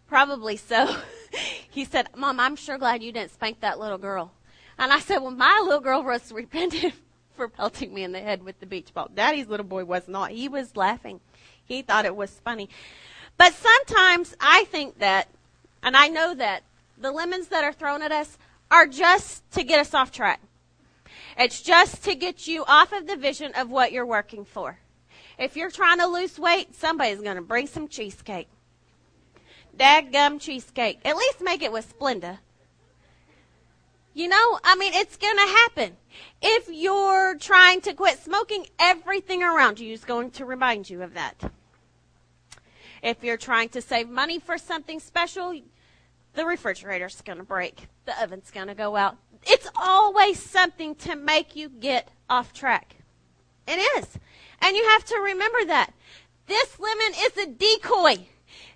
Probably 0.06 0.56
so. 0.56 0.96
He 1.70 1.84
said, 1.84 2.08
Mom, 2.16 2.40
I'm 2.40 2.56
sure 2.56 2.78
glad 2.78 3.02
you 3.02 3.12
didn't 3.12 3.32
spank 3.32 3.60
that 3.60 3.78
little 3.78 3.98
girl. 3.98 4.32
And 4.78 4.92
I 4.92 4.98
said, 4.98 5.18
Well, 5.18 5.30
my 5.30 5.60
little 5.64 5.80
girl 5.80 6.02
was 6.02 6.32
repentant 6.32 6.94
for 7.36 7.48
pelting 7.48 7.94
me 7.94 8.02
in 8.02 8.12
the 8.12 8.20
head 8.20 8.42
with 8.42 8.60
the 8.60 8.66
beach 8.66 8.92
ball. 8.92 9.10
Daddy's 9.14 9.46
little 9.46 9.66
boy 9.66 9.84
was 9.84 10.08
not. 10.08 10.32
He 10.32 10.48
was 10.48 10.76
laughing. 10.76 11.20
He 11.64 11.82
thought 11.82 12.04
it 12.04 12.16
was 12.16 12.40
funny. 12.44 12.68
But 13.36 13.54
sometimes 13.54 14.34
I 14.40 14.64
think 14.64 14.98
that 14.98 15.28
and 15.82 15.96
I 15.96 16.08
know 16.08 16.34
that 16.34 16.62
the 16.96 17.12
lemons 17.12 17.48
that 17.48 17.64
are 17.64 17.72
thrown 17.72 18.02
at 18.02 18.12
us 18.12 18.38
are 18.70 18.86
just 18.86 19.48
to 19.52 19.62
get 19.62 19.80
us 19.80 19.94
off 19.94 20.12
track. 20.12 20.40
It's 21.38 21.62
just 21.62 22.02
to 22.04 22.14
get 22.14 22.46
you 22.46 22.64
off 22.66 22.92
of 22.92 23.06
the 23.06 23.16
vision 23.16 23.52
of 23.54 23.70
what 23.70 23.92
you're 23.92 24.06
working 24.06 24.44
for. 24.44 24.78
If 25.38 25.56
you're 25.56 25.70
trying 25.70 25.98
to 25.98 26.06
lose 26.06 26.38
weight, 26.38 26.74
somebody's 26.74 27.20
going 27.20 27.36
to 27.36 27.42
bring 27.42 27.68
some 27.68 27.86
cheesecake. 27.86 28.48
dadgum 29.76 30.40
cheesecake. 30.40 30.98
At 31.04 31.16
least 31.16 31.40
make 31.40 31.62
it 31.62 31.70
with 31.70 31.96
Splenda. 31.96 32.38
You 34.14 34.26
know, 34.26 34.58
I 34.64 34.74
mean, 34.74 34.92
it's 34.94 35.16
going 35.16 35.36
to 35.36 35.42
happen. 35.42 35.96
If 36.42 36.68
you're 36.68 37.36
trying 37.36 37.82
to 37.82 37.92
quit 37.92 38.18
smoking, 38.18 38.66
everything 38.80 39.44
around 39.44 39.78
you 39.78 39.92
is 39.92 40.04
going 40.04 40.32
to 40.32 40.44
remind 40.44 40.90
you 40.90 41.02
of 41.02 41.14
that. 41.14 41.52
If 43.02 43.22
you're 43.22 43.36
trying 43.36 43.68
to 43.70 43.82
save 43.82 44.08
money 44.08 44.38
for 44.38 44.58
something 44.58 45.00
special, 45.00 45.54
the 46.34 46.44
refrigerator's 46.44 47.20
going 47.22 47.38
to 47.38 47.44
break. 47.44 47.88
The 48.04 48.22
oven's 48.22 48.50
going 48.50 48.68
to 48.68 48.74
go 48.74 48.96
out. 48.96 49.16
It's 49.44 49.68
always 49.76 50.40
something 50.40 50.94
to 50.96 51.16
make 51.16 51.56
you 51.56 51.68
get 51.68 52.08
off 52.28 52.52
track. 52.52 52.96
It 53.66 53.78
is. 53.98 54.18
And 54.60 54.76
you 54.76 54.84
have 54.90 55.04
to 55.06 55.16
remember 55.16 55.64
that. 55.66 55.92
This 56.46 56.78
lemon 56.80 57.12
is 57.18 57.36
a 57.36 57.46
decoy. 57.46 58.26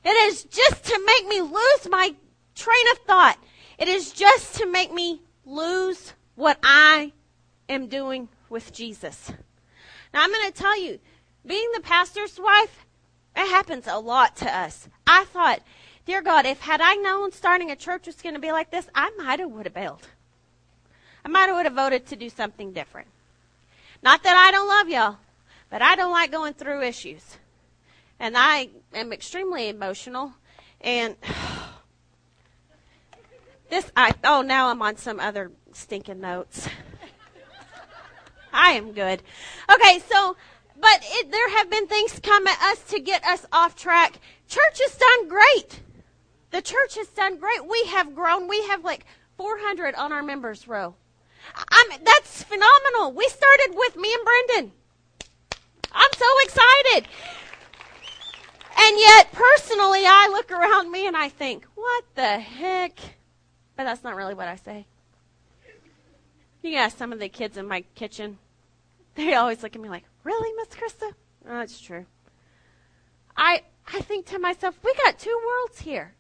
It 0.05 0.17
is 0.29 0.45
just 0.45 0.85
to 0.85 1.01
make 1.07 1.27
me 1.27 1.41
lose 1.41 1.89
my 1.89 2.15
train 2.55 2.91
of 2.93 2.99
thought. 2.99 3.39
It 3.79 3.89
is 3.89 4.13
just 4.13 4.57
to 4.57 4.67
make 4.67 4.93
me 4.93 5.23
lose 5.45 6.13
what 6.35 6.59
I 6.63 7.13
am 7.69 7.89
doing 7.89 8.29
with 8.49 8.73
Jesus. 8.73 9.33
Now, 10.13 10.23
I'm 10.23 10.31
going 10.31 10.53
to 10.53 10.59
tell 10.59 10.79
you, 10.79 10.99
being 11.47 11.69
the 11.75 11.81
pastor's 11.81 12.39
wife, 12.39 12.87
it 13.37 13.49
happens 13.49 13.87
a 13.87 13.99
lot 13.99 14.37
to 14.37 14.57
us. 14.57 14.89
I 15.07 15.25
thought, 15.25 15.63
dear 16.07 16.23
God, 16.23 16.47
if 16.47 16.61
had 16.61 16.81
I 16.81 16.95
known 16.95 17.33
starting 17.33 17.71
a 17.71 17.77
church 17.77 18.07
was 18.07 18.21
going 18.21 18.35
to 18.35 18.41
be 18.41 18.53
like 18.53 18.71
this, 18.71 18.89
I 18.95 19.11
might 19.17 19.41
have 19.41 19.51
would 19.51 19.67
have 19.67 19.75
bailed. 19.75 20.09
I 21.25 21.29
might 21.29 21.47
have 21.47 21.57
would 21.57 21.67
have 21.67 21.75
voted 21.75 22.07
to 22.07 22.17
do 22.17 22.29
something 22.29 22.73
different. 22.73 23.09
Not 24.03 24.23
that 24.25 24.37
I 24.37 24.51
don't 24.51 24.69
love 24.69 24.89
y'all, 24.89 25.19
but 25.71 25.81
I 25.81 25.95
don't 25.95 26.11
like 26.11 26.33
going 26.33 26.55
through 26.55 26.83
issues. 26.83 27.39
And 28.19 28.37
I 28.37 28.69
am 28.93 29.13
extremely 29.13 29.69
emotional. 29.69 30.35
And 30.81 31.17
this, 33.71 33.91
I, 33.97 34.13
oh, 34.25 34.43
now 34.43 34.69
I'm 34.69 34.83
on 34.83 34.97
some 34.97 35.21
other 35.21 35.53
stinking 35.73 36.21
notes. 36.21 36.69
I 38.53 38.73
am 38.73 38.93
good. 38.93 39.23
Okay, 39.73 40.01
so, 40.11 40.37
but 40.83 41.01
it, 41.01 41.31
there 41.31 41.49
have 41.51 41.71
been 41.71 41.87
things 41.87 42.19
come 42.21 42.47
at 42.49 42.61
us 42.61 42.83
to 42.89 43.01
get 43.01 43.25
us 43.25 43.47
off 43.53 43.77
track. 43.77 44.19
Church 44.49 44.81
has 44.81 44.97
done 44.97 45.29
great. 45.29 45.81
The 46.51 46.61
church 46.61 46.97
has 46.97 47.07
done 47.07 47.39
great. 47.39 47.65
We 47.67 47.87
have 47.87 48.15
grown. 48.17 48.49
We 48.49 48.67
have 48.67 48.85
like 48.85 49.07
400 49.39 49.95
on 49.95 50.13
our 50.13 50.25
members 50.25 50.67
row. 50.67 50.95
I'm, 51.57 51.87
that's 52.05 52.43
phenomenal. 52.43 53.13
We 53.13 53.29
started 53.29 53.75
with 53.75 53.97
me 53.97 54.13
and 54.13 54.25
Brandon. 54.25 54.73
I'm 55.93 56.11
so 56.17 56.27
excited. 56.43 57.09
And 58.77 58.99
yet, 58.99 59.31
personally, 59.33 60.03
I 60.05 60.29
look 60.33 60.51
around 60.51 60.91
me 60.91 61.07
and 61.07 61.17
I 61.17 61.29
think, 61.29 61.65
what 61.77 62.05
the 62.17 62.41
heck? 62.41 62.99
But 63.77 63.85
that's 63.85 64.03
not 64.03 64.17
really 64.17 64.35
what 64.35 64.49
I 64.49 64.57
say. 64.57 64.87
You 66.63 66.77
ask 66.77 66.99
some 66.99 67.13
of 67.13 67.21
the 67.21 67.29
kids 67.29 67.57
in 67.57 67.69
my 67.69 67.85
kitchen. 67.95 68.39
They 69.15 69.35
always 69.35 69.63
look 69.63 69.77
at 69.77 69.83
me 69.83 69.89
like, 69.89 70.05
really, 70.25 70.53
Miss 70.57 70.69
Krista? 70.69 71.13
Oh, 71.49 71.59
that's 71.59 71.81
true. 71.81 72.07
I, 73.37 73.63
I 73.87 74.01
think 74.01 74.27
to 74.27 74.39
myself, 74.39 74.79
we 74.85 74.95
got 74.95 75.19
two 75.19 75.39
worlds 75.47 75.81
here. 75.81 76.15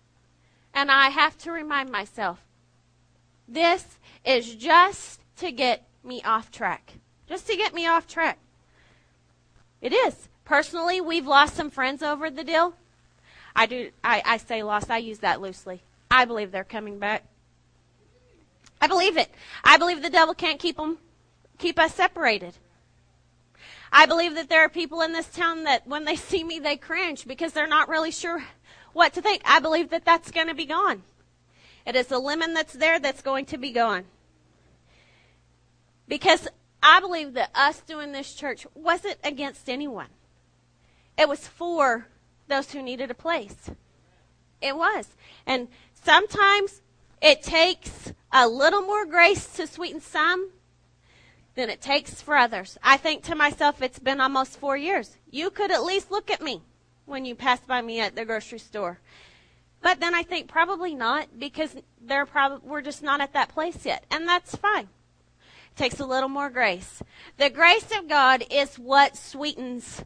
And 0.74 0.90
I 0.90 1.10
have 1.10 1.36
to 1.38 1.52
remind 1.52 1.90
myself, 1.90 2.40
this 3.46 3.98
is 4.24 4.54
just 4.54 5.20
to 5.36 5.52
get 5.52 5.86
me 6.02 6.22
off 6.22 6.50
track. 6.50 6.94
Just 7.28 7.46
to 7.48 7.56
get 7.56 7.74
me 7.74 7.86
off 7.86 8.06
track. 8.06 8.38
It 9.80 9.92
is. 9.92 10.28
Personally, 10.44 11.00
we've 11.00 11.26
lost 11.26 11.54
some 11.54 11.70
friends 11.70 12.02
over 12.02 12.30
the 12.30 12.44
deal. 12.44 12.74
I 13.54 13.66
do. 13.66 13.90
I, 14.02 14.22
I 14.24 14.36
say 14.38 14.62
lost. 14.62 14.90
I 14.90 14.98
use 14.98 15.18
that 15.18 15.40
loosely. 15.40 15.82
I 16.10 16.24
believe 16.24 16.50
they're 16.52 16.64
coming 16.64 16.98
back. 16.98 17.24
I 18.80 18.86
believe 18.86 19.16
it. 19.16 19.30
I 19.62 19.76
believe 19.76 20.02
the 20.02 20.10
devil 20.10 20.34
can't 20.34 20.58
keep 20.58 20.76
them, 20.76 20.98
keep 21.58 21.78
us 21.78 21.94
separated. 21.94 22.54
I 23.92 24.07
believe 24.07 24.35
that 24.37 24.48
there 24.48 24.62
are 24.62 24.70
people 24.70 25.02
in 25.02 25.12
this 25.12 25.28
town 25.28 25.64
that 25.64 25.87
when 25.87 26.05
they 26.05 26.16
see 26.16 26.42
me, 26.42 26.59
they 26.59 26.76
cringe 26.76 27.26
because 27.26 27.52
they're 27.52 27.66
not 27.66 27.90
really 27.90 28.11
sure 28.11 28.42
what 28.94 29.12
to 29.12 29.22
think. 29.22 29.42
I 29.44 29.61
believe 29.61 29.90
that 29.90 30.07
that's 30.07 30.31
going 30.31 30.48
to 30.48 30.55
be 30.55 30.64
gone. 30.64 31.02
It 31.85 31.94
is 31.94 32.07
the 32.07 32.18
lemon 32.18 32.55
that's 32.55 32.72
there 32.72 32.98
that's 32.98 33.20
going 33.20 33.44
to 33.46 33.59
be 33.59 33.70
gone. 33.70 34.05
Because 36.09 36.48
I 36.83 37.00
believe 37.00 37.35
that 37.35 37.50
us 37.55 37.81
doing 37.81 38.12
this 38.12 38.35
church 38.35 38.66
wasn't 38.74 39.18
against 39.22 39.68
anyone. 39.68 40.09
It 41.18 41.28
was 41.28 41.46
for 41.46 42.07
those 42.48 42.72
who 42.72 42.83
needed 42.83 43.11
a 43.11 43.14
place. 43.14 43.70
It 44.62 44.74
was. 44.74 45.09
And 45.46 45.68
sometimes 46.02 46.81
it 47.20 47.42
takes 47.42 48.12
a 48.33 48.48
little 48.48 48.83
more 48.83 49.05
grace 49.05 49.46
to 49.55 49.66
sweeten 49.66 50.00
some 50.00 50.50
than 51.54 51.70
it 51.70 51.80
takes 51.80 52.22
for 52.22 52.36
others. 52.36 52.78
I 52.82 52.96
think 52.96 53.22
to 53.24 53.34
myself, 53.34 53.82
it's 53.82 53.98
been 53.98 54.20
almost 54.20 54.58
four 54.58 54.76
years. 54.76 55.16
You 55.30 55.50
could 55.50 55.70
at 55.70 55.84
least 55.84 56.10
look 56.10 56.30
at 56.30 56.42
me 56.42 56.62
when 57.06 57.24
you 57.24 57.34
pass 57.34 57.60
by 57.60 57.82
me 57.82 58.00
at 58.00 58.14
the 58.14 58.24
grocery 58.24 58.58
store. 58.58 58.98
But 59.82 60.00
then 60.00 60.14
I 60.14 60.22
think 60.22 60.48
probably 60.48 60.94
not 60.94 61.38
because 61.38 61.76
they're 62.00 62.26
probably 62.26 62.68
we're 62.68 62.82
just 62.82 63.02
not 63.02 63.20
at 63.20 63.32
that 63.32 63.48
place 63.48 63.84
yet, 63.84 64.04
and 64.10 64.26
that's 64.26 64.54
fine. 64.54 64.84
It 64.84 65.76
takes 65.76 65.98
a 65.98 66.06
little 66.06 66.28
more 66.28 66.50
grace. 66.50 67.02
The 67.36 67.50
grace 67.50 67.90
of 67.98 68.08
God 68.08 68.44
is 68.50 68.76
what 68.76 69.16
sweetens 69.16 70.04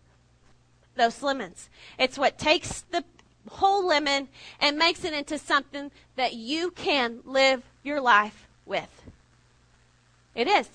those 0.97 1.23
lemons. 1.23 1.69
It's 1.99 2.19
what 2.19 2.39
takes 2.39 2.81
the 2.91 3.05
whole 3.49 3.87
lemon 3.87 4.29
and 4.61 4.79
makes 4.79 5.05
it 5.05 5.13
into 5.13 5.39
something 5.39 5.91
that 6.17 6.35
you 6.35 6.71
can 6.71 7.21
live 7.25 7.63
your 7.83 8.01
life 8.01 8.49
with. 8.65 9.03
It 10.35 10.49
is. 10.49 10.69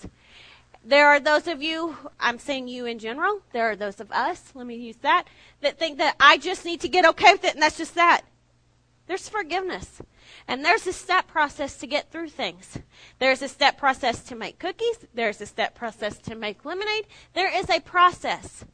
There 0.84 1.08
are 1.08 1.20
those 1.20 1.48
of 1.48 1.62
you, 1.62 1.96
I'm 2.20 2.39
saying 2.39 2.67
you 2.67 2.86
in 2.86 2.98
general, 2.98 3.41
there 3.54 3.70
are 3.70 3.76
those 3.76 4.00
of 4.00 4.12
us, 4.12 4.52
let 4.56 4.65
me 4.65 4.76
use 4.76 4.96
that, 4.98 5.26
that 5.62 5.78
think 5.78 6.00
that 6.00 6.15
I 6.20 6.38
just 6.38 6.65
need 6.65 6.82
to 6.82 6.89
get 6.89 7.06
okay 7.06 7.34
with 7.34 7.44
it 7.44 7.54
and 7.54 7.62
that's 7.62 7.78
just 7.78 7.96
that. 7.96 8.22
There's 9.08 9.30
forgiveness. 9.30 10.02
And 10.48 10.63
there's 10.63 10.88
a 10.88 10.94
step 10.94 11.28
process 11.28 11.78
to 11.78 11.88
get 11.88 12.12
through 12.12 12.30
things. 12.30 12.78
There's 13.20 13.41
a 13.41 13.48
step 13.48 13.78
process 13.78 14.24
to 14.24 14.36
make 14.36 14.58
cookies. 14.58 15.06
There's 15.13 15.41
a 15.41 15.46
step 15.46 15.76
process 15.76 16.17
to 16.20 16.36
make 16.36 16.65
lemonade. 16.65 17.08
There 17.34 17.56
is 17.56 17.70
a 17.70 17.80
process. 17.82 18.65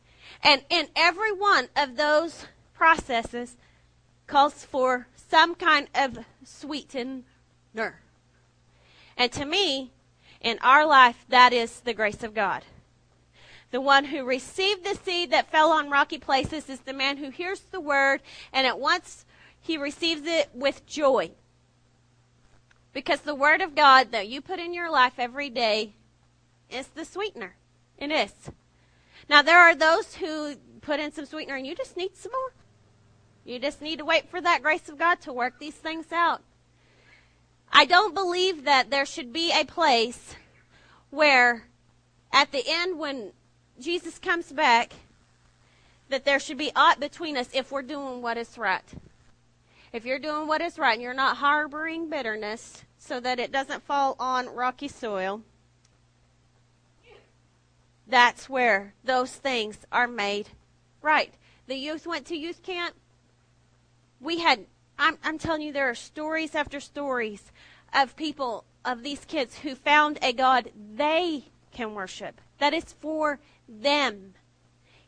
And 0.43 0.63
in 0.69 0.87
every 0.95 1.31
one 1.31 1.69
of 1.75 1.97
those 1.97 2.45
processes 2.73 3.57
calls 4.27 4.63
for 4.63 5.07
some 5.15 5.55
kind 5.55 5.87
of 5.95 6.19
sweetener. 6.43 7.23
And 9.17 9.31
to 9.31 9.45
me, 9.45 9.91
in 10.47 10.59
our 10.59 10.85
life, 10.85 11.25
that 11.27 11.51
is 11.51 11.81
the 11.81 11.93
grace 11.93 12.23
of 12.23 12.33
God. 12.33 12.63
The 13.71 13.81
one 13.81 14.05
who 14.05 14.23
received 14.23 14.85
the 14.85 14.95
seed 14.95 15.31
that 15.31 15.51
fell 15.51 15.71
on 15.71 15.89
rocky 15.89 16.17
places 16.17 16.69
is 16.69 16.79
the 16.79 16.93
man 16.93 17.17
who 17.17 17.29
hears 17.29 17.59
the 17.59 17.81
word 17.81 18.21
and 18.53 18.65
at 18.65 18.79
once 18.79 19.25
he 19.59 19.77
receives 19.77 20.25
it 20.25 20.49
with 20.53 20.85
joy. 20.85 21.31
Because 22.93 23.21
the 23.21 23.35
word 23.35 23.59
of 23.59 23.75
God 23.75 24.11
that 24.11 24.29
you 24.29 24.39
put 24.39 24.59
in 24.59 24.73
your 24.73 24.89
life 24.89 25.13
every 25.17 25.49
day 25.49 25.95
is 26.69 26.87
the 26.87 27.03
sweetener. 27.03 27.55
It 27.97 28.09
is. 28.09 28.31
Now, 29.29 29.41
there 29.41 29.59
are 29.59 29.75
those 29.75 30.15
who 30.15 30.55
put 30.79 31.01
in 31.01 31.11
some 31.11 31.25
sweetener 31.25 31.55
and 31.55 31.67
you 31.67 31.75
just 31.75 31.97
need 31.97 32.15
some 32.15 32.31
more. 32.31 32.53
You 33.43 33.59
just 33.59 33.81
need 33.81 33.99
to 33.99 34.05
wait 34.05 34.29
for 34.29 34.39
that 34.39 34.61
grace 34.61 34.87
of 34.87 34.97
God 34.97 35.19
to 35.21 35.33
work 35.33 35.59
these 35.59 35.75
things 35.75 36.13
out. 36.13 36.41
I 37.71 37.85
don't 37.85 38.13
believe 38.13 38.63
that 38.63 38.89
there 38.89 39.05
should 39.05 39.31
be 39.31 39.51
a 39.51 39.65
place 39.65 40.35
where 41.09 41.63
at 42.31 42.51
the 42.51 42.63
end 42.67 42.99
when 42.99 43.31
Jesus 43.79 44.17
comes 44.19 44.51
back 44.51 44.93
that 46.09 46.25
there 46.25 46.39
should 46.39 46.57
be 46.57 46.71
aught 46.75 46.99
between 46.99 47.37
us 47.37 47.49
if 47.53 47.71
we're 47.71 47.81
doing 47.81 48.21
what 48.21 48.37
is 48.37 48.57
right. 48.57 48.83
If 49.93 50.05
you're 50.05 50.19
doing 50.19 50.47
what 50.47 50.61
is 50.61 50.77
right 50.77 50.93
and 50.93 51.01
you're 51.01 51.13
not 51.13 51.37
harboring 51.37 52.09
bitterness 52.09 52.83
so 52.97 53.19
that 53.19 53.39
it 53.39 53.51
doesn't 53.51 53.83
fall 53.83 54.15
on 54.19 54.53
rocky 54.53 54.87
soil, 54.87 55.41
that's 58.07 58.49
where 58.49 58.93
those 59.03 59.31
things 59.31 59.79
are 59.91 60.07
made 60.07 60.49
right. 61.01 61.33
The 61.67 61.75
youth 61.75 62.07
went 62.07 62.25
to 62.27 62.37
youth 62.37 62.63
camp. 62.63 62.95
We 64.19 64.39
had, 64.39 64.65
I'm, 64.99 65.17
I'm 65.23 65.37
telling 65.37 65.61
you, 65.61 65.71
there 65.71 65.89
are 65.89 65.95
stories 65.95 66.55
after 66.55 66.79
stories 66.79 67.51
of 67.93 68.15
people, 68.15 68.65
of 68.83 69.03
these 69.03 69.25
kids 69.25 69.59
who 69.59 69.75
found 69.75 70.19
a 70.21 70.33
God 70.33 70.71
they 70.95 71.45
can 71.71 71.93
worship. 71.93 72.41
That 72.59 72.73
is 72.73 72.93
for 72.93 73.39
them. 73.67 74.33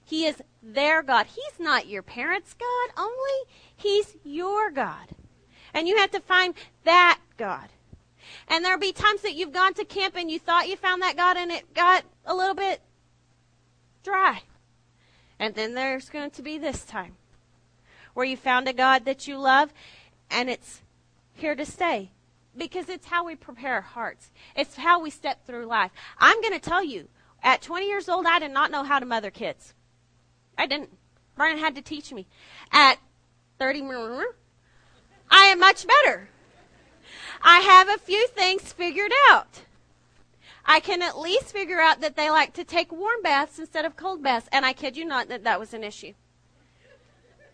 He 0.04 0.26
is 0.26 0.42
their 0.62 1.04
God. 1.04 1.28
He's 1.28 1.60
not 1.60 1.88
your 1.88 2.02
parents' 2.02 2.54
God 2.54 3.02
only. 3.02 3.50
He's 3.76 4.16
your 4.24 4.72
God. 4.72 5.10
And 5.74 5.88
you 5.88 5.98
have 5.98 6.12
to 6.12 6.20
find 6.20 6.56
that 6.84 7.20
God. 7.38 7.70
And 8.48 8.64
there'll 8.64 8.80
be 8.80 8.92
times 8.92 9.22
that 9.22 9.36
you've 9.36 9.54
gone 9.54 9.74
to 9.76 9.86
camp 9.86 10.16
and 10.16 10.30
you 10.30 10.40
thought 10.40 10.68
you 10.68 10.76
found 10.76 11.02
that 11.02 11.18
God 11.18 11.38
and 11.38 11.52
it 11.52 11.74
got 11.74 12.04
a 12.26 12.36
little 12.36 12.56
bit 12.56 12.82
dry. 14.04 14.44
And 15.38 15.56
then 15.56 15.74
there's 15.74 16.10
going 16.10 16.32
to 16.32 16.42
be 16.42 16.58
this 16.58 16.84
time 16.84 17.16
where 18.14 18.26
you 18.26 18.38
found 18.38 18.68
a 18.68 18.74
God 18.74 19.06
that 19.06 19.28
you 19.28 19.38
love 19.38 19.74
and 20.30 20.50
it's 20.50 20.82
here 21.34 21.56
to 21.56 21.66
stay 21.66 22.12
because 22.58 22.90
it's 22.90 23.08
how 23.08 23.26
we 23.26 23.36
prepare 23.36 23.76
our 23.76 23.82
hearts. 23.82 24.32
It's 24.56 24.76
how 24.76 25.00
we 25.00 25.10
step 25.10 25.46
through 25.46 25.66
life. 25.66 25.92
I'm 26.18 26.42
going 26.42 26.54
to 26.54 26.60
tell 26.60 26.84
you, 26.84 27.08
at 27.42 27.62
20 27.62 27.88
years 27.88 28.10
old, 28.10 28.26
I 28.26 28.40
did 28.40 28.52
not 28.52 28.72
know 28.72 28.84
how 28.84 29.00
to 29.00 29.06
mother 29.06 29.32
kids. 29.32 29.74
I 30.58 30.66
didn't. 30.66 30.90
Brian 31.36 31.58
had 31.58 31.76
to 31.76 31.82
teach 31.82 32.12
me. 32.12 32.28
At 32.72 33.00
30, 33.60 33.84
I 35.32 35.46
am 35.46 35.60
much 35.60 35.86
better. 35.88 36.30
I 37.42 37.60
have 37.60 37.88
a 37.88 37.98
few 37.98 38.28
things 38.28 38.74
figured 38.74 39.12
out. 39.30 39.62
I 40.66 40.82
can 40.82 41.02
at 41.02 41.18
least 41.18 41.54
figure 41.54 41.80
out 41.80 42.02
that 42.02 42.16
they 42.16 42.30
like 42.30 42.54
to 42.54 42.64
take 42.64 42.92
warm 42.92 43.22
baths 43.24 43.58
instead 43.58 43.86
of 43.86 43.96
cold 43.96 44.22
baths, 44.22 44.50
and 44.52 44.66
I 44.66 44.74
kid 44.74 44.98
you 44.98 45.06
not 45.06 45.30
that 45.30 45.46
that 45.46 45.60
was 45.60 45.74
an 45.74 45.84
issue. 45.84 46.14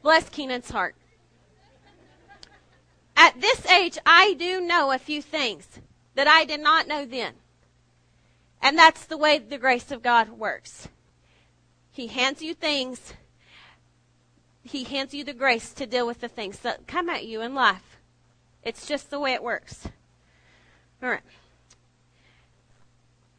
Bless 0.05 0.29
Keenan's 0.29 0.69
heart. 0.69 0.93
At 3.17 3.41
this 3.41 3.65
age, 3.65 3.97
I 4.05 4.35
do 4.37 4.61
know 4.61 4.91
a 4.91 4.99
few 4.99 5.19
things 5.19 5.67
that 6.13 6.27
I 6.27 6.45
did 6.45 6.59
not 6.59 6.87
know 6.87 7.05
then. 7.05 7.33
And 8.61 8.77
that's 8.77 9.03
the 9.05 9.17
way 9.17 9.39
the 9.39 9.57
grace 9.57 9.89
of 9.89 10.03
God 10.03 10.29
works. 10.29 10.89
He 11.91 12.05
hands 12.05 12.43
you 12.43 12.53
things. 12.53 13.15
He 14.61 14.83
hands 14.83 15.15
you 15.15 15.23
the 15.23 15.33
grace 15.33 15.73
to 15.73 15.87
deal 15.87 16.05
with 16.05 16.21
the 16.21 16.27
things 16.27 16.59
that 16.59 16.85
come 16.85 17.09
at 17.09 17.25
you 17.25 17.41
in 17.41 17.55
life. 17.55 17.97
It's 18.61 18.85
just 18.85 19.09
the 19.09 19.19
way 19.19 19.33
it 19.33 19.41
works. 19.41 19.87
All 21.01 21.09
right. 21.09 21.21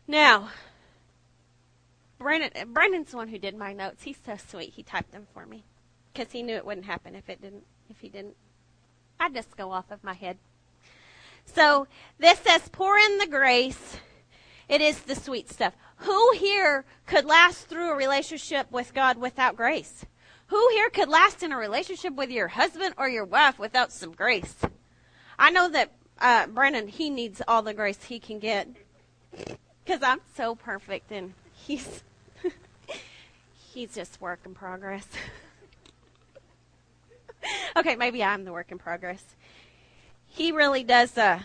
Now, 0.09 0.49
Brandon, 2.19 2.73
Brandon's 2.73 3.13
the 3.13 3.19
one 3.19 3.29
who 3.29 3.39
did 3.39 3.57
my 3.57 3.73
notes. 3.73 4.03
He's 4.03 4.19
so 4.27 4.37
sweet. 4.37 4.71
He 4.71 4.83
typed 4.83 5.13
them 5.13 5.29
for 5.33 5.47
me 5.47 5.63
because 6.17 6.33
he 6.33 6.43
knew 6.43 6.57
it 6.57 6.65
wouldn't 6.65 6.87
happen 6.87 7.15
if 7.15 7.29
it 7.29 7.43
didn't. 7.43 7.65
If 7.91 8.01
he 8.01 8.09
didn't, 8.09 8.37
I'd 9.21 9.35
just 9.35 9.57
go 9.57 9.71
off 9.71 9.91
of 9.91 10.03
my 10.03 10.15
head. 10.15 10.39
So 11.45 11.87
this 12.19 12.39
says, 12.39 12.69
"Pour 12.71 12.97
in 12.99 13.19
the 13.19 13.27
grace." 13.27 13.99
It 14.69 14.81
is 14.81 15.03
the 15.03 15.15
sweet 15.15 15.49
stuff. 15.49 15.75
Who 15.99 16.33
here 16.33 16.85
could 17.07 17.25
last 17.25 17.69
through 17.69 17.93
a 17.93 17.97
relationship 17.97 18.69
with 18.73 18.95
God 18.95 19.17
without 19.17 19.55
grace? 19.55 20.05
Who 20.49 20.69
here 20.73 20.91
could 20.91 21.09
last 21.09 21.43
in 21.45 21.53
a 21.53 21.57
relationship 21.57 22.15
with 22.15 22.31
your 22.31 22.49
husband 22.49 22.95
or 22.99 23.09
your 23.09 23.25
wife 23.25 23.61
without 23.61 23.93
some 23.93 24.13
grace? 24.13 24.57
I 25.39 25.51
know 25.51 25.69
that 25.69 25.93
uh, 26.21 26.49
Brandon, 26.49 26.89
he 26.89 27.11
needs 27.11 27.43
all 27.47 27.63
the 27.63 27.75
grace 27.75 28.03
he 28.05 28.19
can 28.19 28.41
get 28.41 28.69
because 29.85 30.03
I'm 30.03 30.21
so 30.35 30.57
perfect 30.57 31.13
and 31.13 31.35
he's 31.53 32.03
he's 33.73 33.95
just 33.95 34.21
work 34.21 34.41
in 34.45 34.55
progress. 34.55 35.07
okay, 37.77 37.97
maybe 37.97 38.23
I'm 38.23 38.45
the 38.45 38.53
work 38.53 38.73
in 38.73 38.79
progress. 38.79 39.23
He 40.27 40.53
really 40.53 40.85
does 40.85 41.17
uh, 41.17 41.41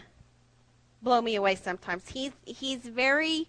blow 1.02 1.22
me 1.22 1.36
away 1.36 1.56
sometimes. 1.56 2.10
He's 2.10 2.32
he's 2.46 2.80
very 2.80 3.48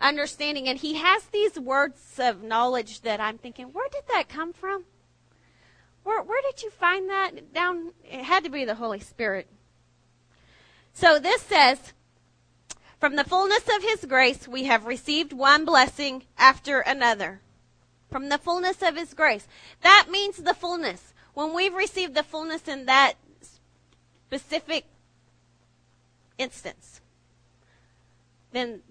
understanding 0.00 0.68
and 0.68 0.78
he 0.78 0.94
has 0.94 1.24
these 1.24 1.58
words 1.58 2.18
of 2.18 2.42
knowledge 2.42 3.02
that 3.02 3.20
I'm 3.20 3.38
thinking, 3.38 3.66
where 3.66 3.88
did 3.88 4.04
that 4.08 4.28
come 4.28 4.52
from? 4.52 4.84
Where 6.02 6.22
where 6.22 6.42
did 6.42 6.62
you 6.62 6.70
find 6.70 7.08
that 7.08 7.52
down 7.52 7.92
it 8.04 8.24
had 8.24 8.44
to 8.44 8.50
be 8.50 8.64
the 8.64 8.74
Holy 8.74 9.00
Spirit. 9.00 9.46
So 10.92 11.18
this 11.18 11.42
says 11.42 11.92
from 12.98 13.16
the 13.16 13.24
fullness 13.24 13.64
of 13.74 13.82
his 13.82 14.04
grace 14.04 14.46
we 14.46 14.64
have 14.64 14.86
received 14.86 15.32
one 15.32 15.64
blessing 15.64 16.24
after 16.36 16.80
another. 16.80 17.40
From 18.10 18.28
the 18.28 18.38
fullness 18.38 18.82
of 18.82 18.96
his 18.96 19.14
grace. 19.14 19.48
That 19.80 20.08
means 20.10 20.36
the 20.36 20.52
fullness. 20.52 21.11
When 21.34 21.54
we've 21.54 21.74
received 21.74 22.14
the 22.14 22.22
fullness 22.22 22.68
in 22.68 22.86
that 22.86 23.14
specific 24.26 24.86
instance, 26.38 27.00
then 28.52 28.82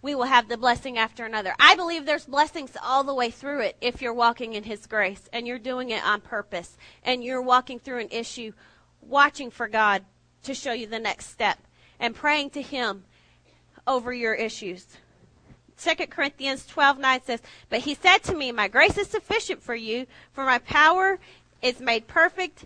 we 0.00 0.14
will 0.14 0.24
have 0.24 0.48
the 0.48 0.56
blessing 0.56 0.98
after 0.98 1.24
another. 1.24 1.54
I 1.58 1.74
believe 1.74 2.04
there's 2.04 2.26
blessings 2.26 2.76
all 2.82 3.04
the 3.04 3.14
way 3.14 3.30
through 3.30 3.60
it 3.60 3.76
if 3.80 4.00
you're 4.00 4.14
walking 4.14 4.54
in 4.54 4.64
His 4.64 4.86
grace 4.86 5.28
and 5.32 5.46
you're 5.46 5.58
doing 5.58 5.90
it 5.90 6.04
on 6.04 6.20
purpose 6.20 6.76
and 7.02 7.24
you're 7.24 7.42
walking 7.42 7.78
through 7.78 8.00
an 8.00 8.08
issue, 8.10 8.52
watching 9.00 9.50
for 9.50 9.66
God 9.66 10.04
to 10.44 10.54
show 10.54 10.72
you 10.72 10.86
the 10.86 10.98
next 10.98 11.26
step 11.26 11.58
and 11.98 12.14
praying 12.14 12.50
to 12.50 12.62
Him 12.62 13.04
over 13.86 14.12
your 14.12 14.34
issues. 14.34 14.86
2 15.78 15.94
Corinthians 16.08 16.66
12:9 16.66 17.24
says, 17.24 17.40
"But 17.68 17.80
he 17.80 17.94
said 17.94 18.18
to 18.24 18.34
me, 18.34 18.52
my 18.52 18.68
grace 18.68 18.98
is 18.98 19.08
sufficient 19.08 19.62
for 19.62 19.74
you, 19.74 20.06
for 20.32 20.44
my 20.44 20.58
power 20.58 21.18
is 21.62 21.80
made 21.80 22.06
perfect 22.06 22.64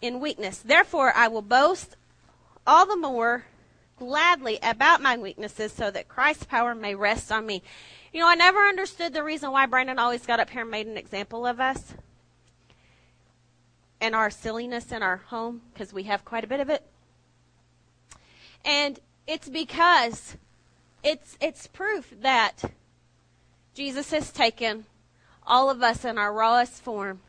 in 0.00 0.20
weakness. 0.20 0.58
Therefore 0.58 1.12
I 1.14 1.28
will 1.28 1.42
boast 1.42 1.96
all 2.66 2.86
the 2.86 2.96
more 2.96 3.44
gladly 3.98 4.58
about 4.62 5.00
my 5.00 5.16
weaknesses 5.16 5.72
so 5.72 5.90
that 5.90 6.08
Christ's 6.08 6.44
power 6.44 6.74
may 6.74 6.94
rest 6.94 7.30
on 7.30 7.46
me. 7.46 7.62
You 8.12 8.20
know, 8.20 8.28
I 8.28 8.34
never 8.34 8.58
understood 8.58 9.12
the 9.12 9.22
reason 9.22 9.52
why 9.52 9.66
Brandon 9.66 9.98
always 9.98 10.26
got 10.26 10.40
up 10.40 10.50
here 10.50 10.62
and 10.62 10.70
made 10.70 10.86
an 10.86 10.96
example 10.96 11.46
of 11.46 11.60
us 11.60 11.94
and 14.00 14.14
our 14.14 14.30
silliness 14.30 14.90
in 14.90 15.02
our 15.02 15.18
home 15.18 15.62
because 15.72 15.92
we 15.92 16.02
have 16.04 16.24
quite 16.24 16.42
a 16.42 16.48
bit 16.48 16.60
of 16.60 16.68
it. 16.68 16.84
And 18.64 18.98
it's 19.26 19.48
because 19.48 20.36
it's 21.04 21.36
it's 21.40 21.66
proof 21.68 22.12
that 22.20 22.62
Jesus 23.74 24.10
has 24.10 24.30
taken 24.30 24.86
all 25.46 25.70
of 25.70 25.82
us 25.82 26.04
in 26.04 26.18
our 26.18 26.32
rawest 26.32 26.82
form 26.82 27.20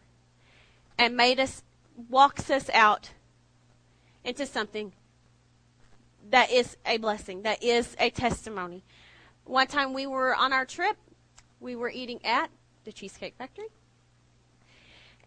and 0.97 1.15
made 1.15 1.39
us 1.39 1.63
walks 2.09 2.49
us 2.49 2.69
out 2.73 3.11
into 4.23 4.45
something 4.45 4.93
that 6.29 6.51
is 6.51 6.77
a 6.85 6.97
blessing, 6.97 7.43
that 7.43 7.63
is 7.63 7.95
a 7.99 8.09
testimony. 8.09 8.83
One 9.45 9.67
time 9.67 9.93
we 9.93 10.07
were 10.07 10.35
on 10.35 10.53
our 10.53 10.65
trip, 10.65 10.97
we 11.59 11.75
were 11.75 11.89
eating 11.89 12.19
at 12.25 12.49
the 12.85 12.91
Cheesecake 12.91 13.35
Factory. 13.37 13.67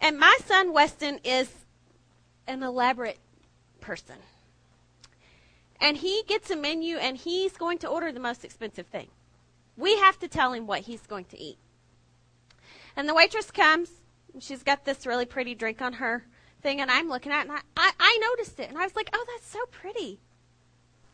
And 0.00 0.18
my 0.18 0.36
son 0.44 0.72
Weston 0.72 1.20
is 1.24 1.50
an 2.46 2.62
elaborate 2.62 3.18
person. 3.80 4.16
And 5.80 5.98
he 5.98 6.22
gets 6.26 6.50
a 6.50 6.56
menu 6.56 6.96
and 6.96 7.16
he's 7.16 7.56
going 7.56 7.78
to 7.78 7.88
order 7.88 8.10
the 8.12 8.20
most 8.20 8.44
expensive 8.44 8.86
thing. 8.86 9.08
We 9.76 9.96
have 9.98 10.18
to 10.20 10.28
tell 10.28 10.52
him 10.52 10.66
what 10.66 10.80
he's 10.82 11.06
going 11.06 11.26
to 11.26 11.38
eat. 11.38 11.58
And 12.96 13.08
the 13.08 13.14
waitress 13.14 13.50
comes, 13.50 13.90
she's 14.42 14.62
got 14.62 14.84
this 14.84 15.06
really 15.06 15.26
pretty 15.26 15.54
drink 15.54 15.80
on 15.80 15.94
her 15.94 16.24
thing, 16.62 16.80
and 16.80 16.90
I'm 16.90 17.08
looking 17.08 17.32
at 17.32 17.46
it, 17.46 17.50
and 17.50 17.58
I, 17.58 17.60
I, 17.76 17.92
I 17.98 18.18
noticed 18.30 18.58
it. 18.60 18.68
And 18.68 18.78
I 18.78 18.84
was 18.84 18.96
like, 18.96 19.10
oh, 19.12 19.24
that's 19.28 19.46
so 19.48 19.60
pretty. 19.70 20.20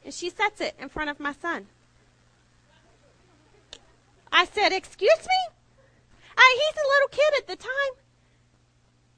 And 0.05 0.13
she 0.13 0.31
sets 0.31 0.61
it 0.61 0.75
in 0.79 0.89
front 0.89 1.11
of 1.11 1.21
my 1.21 1.33
son. 1.33 1.67
I 4.33 4.47
said, 4.47 4.73
Excuse 4.73 5.21
me? 5.21 5.55
I, 6.37 6.59
he's 6.59 6.83
a 6.83 6.89
little 6.89 7.09
kid 7.09 7.35
at 7.39 7.47
the 7.47 7.57
time. 7.57 8.03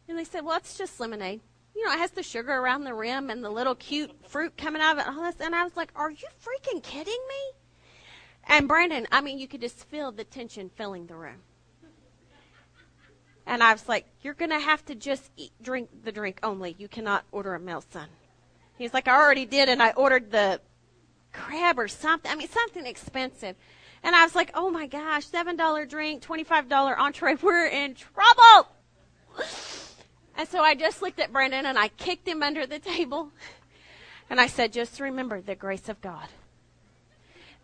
And 0.08 0.18
they 0.18 0.24
said, 0.24 0.44
Well, 0.44 0.56
it's 0.56 0.76
just 0.76 0.98
lemonade. 0.98 1.40
You 1.74 1.86
know, 1.86 1.92
it 1.92 1.98
has 1.98 2.10
the 2.10 2.22
sugar 2.22 2.52
around 2.52 2.84
the 2.84 2.94
rim 2.94 3.30
and 3.30 3.42
the 3.42 3.50
little 3.50 3.74
cute 3.74 4.12
fruit 4.28 4.56
coming 4.56 4.82
out 4.82 4.98
of 4.98 4.98
it. 4.98 5.08
And, 5.08 5.18
all 5.18 5.24
this. 5.24 5.40
and 5.40 5.54
I 5.54 5.64
was 5.64 5.76
like, 5.76 5.92
Are 5.94 6.10
you 6.10 6.26
freaking 6.42 6.82
kidding 6.82 7.12
me? 7.28 7.58
And 8.46 8.68
Brandon, 8.68 9.06
I 9.10 9.20
mean, 9.20 9.38
you 9.38 9.48
could 9.48 9.60
just 9.60 9.84
feel 9.86 10.12
the 10.12 10.24
tension 10.24 10.68
filling 10.68 11.06
the 11.06 11.14
room. 11.14 11.40
And 13.46 13.62
I 13.62 13.72
was 13.72 13.88
like, 13.88 14.06
You're 14.22 14.34
going 14.34 14.50
to 14.50 14.58
have 14.58 14.84
to 14.86 14.94
just 14.94 15.30
eat, 15.36 15.52
drink 15.62 15.90
the 16.04 16.12
drink 16.12 16.40
only. 16.42 16.76
You 16.78 16.88
cannot 16.88 17.24
order 17.32 17.54
a 17.54 17.60
meal, 17.60 17.84
son. 17.90 18.08
He's 18.76 18.92
like, 18.92 19.06
I 19.06 19.16
already 19.16 19.46
did, 19.46 19.68
and 19.68 19.82
I 19.82 19.90
ordered 19.90 20.30
the 20.30 20.60
crab 21.32 21.78
or 21.78 21.88
something. 21.88 22.30
I 22.30 22.34
mean, 22.34 22.48
something 22.48 22.86
expensive. 22.86 23.56
And 24.02 24.14
I 24.14 24.24
was 24.24 24.34
like, 24.34 24.50
oh 24.54 24.70
my 24.70 24.86
gosh, 24.86 25.28
$7 25.28 25.88
drink, 25.88 26.22
$25 26.22 26.98
entree. 26.98 27.36
We're 27.42 27.66
in 27.66 27.94
trouble. 27.94 28.68
And 30.36 30.48
so 30.48 30.60
I 30.60 30.74
just 30.74 31.00
looked 31.00 31.20
at 31.20 31.32
Brandon 31.32 31.64
and 31.64 31.78
I 31.78 31.86
kicked 31.86 32.26
him 32.26 32.42
under 32.42 32.66
the 32.66 32.80
table. 32.80 33.30
And 34.30 34.40
I 34.40 34.46
said, 34.46 34.72
just 34.72 35.00
remember 35.00 35.42
the 35.42 35.54
grace 35.54 35.88
of 35.88 36.00
God. 36.00 36.28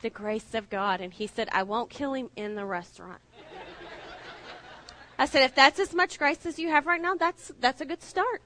The 0.02 0.10
grace 0.10 0.54
of 0.54 0.68
God. 0.68 1.00
And 1.00 1.12
he 1.12 1.26
said, 1.26 1.48
I 1.50 1.62
won't 1.62 1.88
kill 1.88 2.12
him 2.12 2.28
in 2.36 2.54
the 2.54 2.66
restaurant. 2.66 3.20
I 5.20 5.26
said, 5.26 5.42
if 5.42 5.54
that's 5.54 5.78
as 5.78 5.92
much 5.92 6.18
grace 6.18 6.46
as 6.46 6.58
you 6.58 6.70
have 6.70 6.86
right 6.86 7.00
now, 7.00 7.14
that's, 7.14 7.52
that's 7.60 7.82
a 7.82 7.84
good 7.84 8.02
start. 8.02 8.40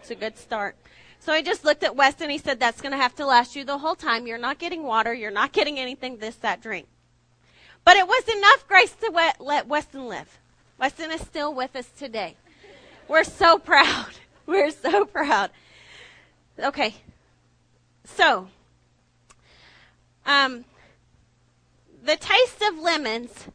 It's 0.00 0.10
a 0.10 0.16
good 0.16 0.36
start. 0.36 0.74
So 1.20 1.32
I 1.32 1.40
just 1.40 1.64
looked 1.64 1.84
at 1.84 1.94
Weston. 1.94 2.30
He 2.30 2.38
said, 2.38 2.58
That's 2.58 2.80
going 2.80 2.90
to 2.90 2.98
have 2.98 3.14
to 3.14 3.26
last 3.26 3.54
you 3.54 3.64
the 3.64 3.78
whole 3.78 3.94
time. 3.94 4.26
You're 4.26 4.36
not 4.36 4.58
getting 4.58 4.82
water. 4.82 5.14
You're 5.14 5.30
not 5.30 5.52
getting 5.52 5.78
anything, 5.78 6.16
this, 6.16 6.34
that, 6.36 6.60
drink. 6.60 6.88
But 7.84 7.96
it 7.96 8.08
was 8.08 8.24
enough 8.28 8.66
grace 8.66 8.92
to 8.94 9.12
let, 9.14 9.40
let 9.40 9.68
Weston 9.68 10.08
live. 10.08 10.40
Weston 10.80 11.12
is 11.12 11.20
still 11.20 11.54
with 11.54 11.76
us 11.76 11.88
today. 11.96 12.34
We're 13.06 13.22
so 13.22 13.58
proud. 13.58 14.10
We're 14.46 14.72
so 14.72 15.04
proud. 15.04 15.50
Okay. 16.58 16.96
So, 18.02 18.48
um, 20.26 20.64
the 22.02 22.16
taste 22.16 22.62
of 22.62 22.78
lemons, 22.80 23.46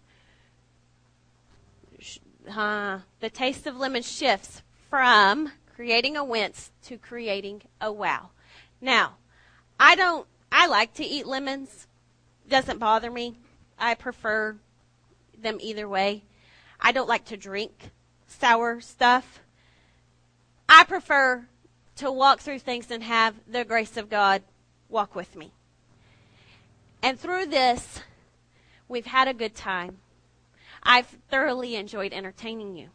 the 2.55 3.29
taste 3.29 3.67
of 3.67 3.77
lemon 3.77 4.03
shifts 4.03 4.61
from 4.89 5.51
creating 5.75 6.17
a 6.17 6.23
wince 6.23 6.71
to 6.83 6.97
creating 6.97 7.61
a 7.79 7.91
wow. 7.91 8.29
Now, 8.79 9.15
I 9.79 9.95
don't, 9.95 10.27
I 10.51 10.67
like 10.67 10.93
to 10.95 11.05
eat 11.05 11.25
lemons. 11.25 11.87
Doesn't 12.47 12.79
bother 12.79 13.09
me. 13.09 13.37
I 13.79 13.95
prefer 13.95 14.57
them 15.37 15.57
either 15.61 15.87
way. 15.87 16.23
I 16.79 16.91
don't 16.91 17.09
like 17.09 17.25
to 17.25 17.37
drink 17.37 17.91
sour 18.27 18.81
stuff. 18.81 19.39
I 20.67 20.83
prefer 20.83 21.45
to 21.97 22.11
walk 22.11 22.39
through 22.39 22.59
things 22.59 22.89
and 22.91 23.03
have 23.03 23.35
the 23.47 23.65
grace 23.65 23.97
of 23.97 24.09
God 24.09 24.41
walk 24.89 25.15
with 25.15 25.35
me. 25.35 25.51
And 27.03 27.19
through 27.19 27.47
this, 27.47 28.01
we've 28.87 29.05
had 29.05 29.27
a 29.27 29.33
good 29.33 29.55
time. 29.55 29.97
I've 30.83 31.07
thoroughly 31.29 31.75
enjoyed 31.75 32.13
entertaining 32.13 32.75
you. 32.75 32.89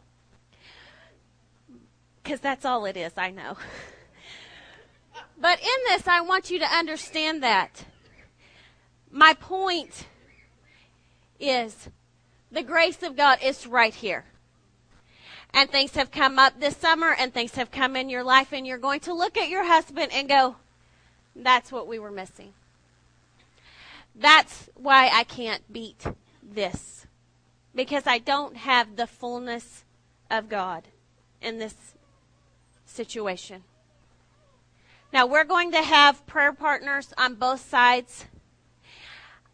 Because 2.23 2.39
that's 2.39 2.65
all 2.65 2.85
it 2.85 2.97
is, 2.97 3.13
I 3.17 3.31
know. 3.31 3.57
But 5.39 5.59
in 5.59 5.67
this, 5.85 6.07
I 6.07 6.21
want 6.21 6.49
you 6.49 6.59
to 6.59 6.65
understand 6.65 7.43
that. 7.43 7.85
My 9.11 9.33
point 9.35 10.07
is 11.39 11.89
the 12.51 12.63
grace 12.63 13.03
of 13.03 13.15
God 13.15 13.39
is 13.43 13.67
right 13.67 13.93
here. 13.93 14.25
And 15.53 15.69
things 15.69 15.95
have 15.95 16.11
come 16.11 16.37
up 16.39 16.59
this 16.59 16.75
summer 16.75 17.15
and 17.17 17.33
things 17.33 17.55
have 17.55 17.71
come 17.71 17.95
in 17.95 18.09
your 18.09 18.23
life, 18.23 18.51
and 18.51 18.67
you're 18.67 18.77
going 18.77 18.99
to 19.01 19.13
look 19.13 19.37
at 19.37 19.49
your 19.49 19.65
husband 19.65 20.11
and 20.11 20.27
go, 20.27 20.55
That's 21.35 21.71
what 21.71 21.87
we 21.87 21.99
were 21.99 22.11
missing. 22.11 22.53
That's 24.13 24.69
why 24.75 25.09
I 25.13 25.23
can't 25.23 25.61
beat 25.71 26.05
this. 26.43 27.06
Because 27.77 28.07
I 28.07 28.17
don't 28.17 28.57
have 28.57 28.95
the 28.95 29.05
fullness 29.05 29.85
of 30.31 30.49
God 30.49 30.87
in 31.43 31.59
this 31.59 31.75
situation. 32.85 33.63
Now, 35.13 35.27
we're 35.27 35.43
going 35.43 35.71
to 35.73 35.83
have 35.83 36.25
prayer 36.25 36.51
partners 36.51 37.13
on 37.19 37.35
both 37.35 37.61
sides. 37.69 38.25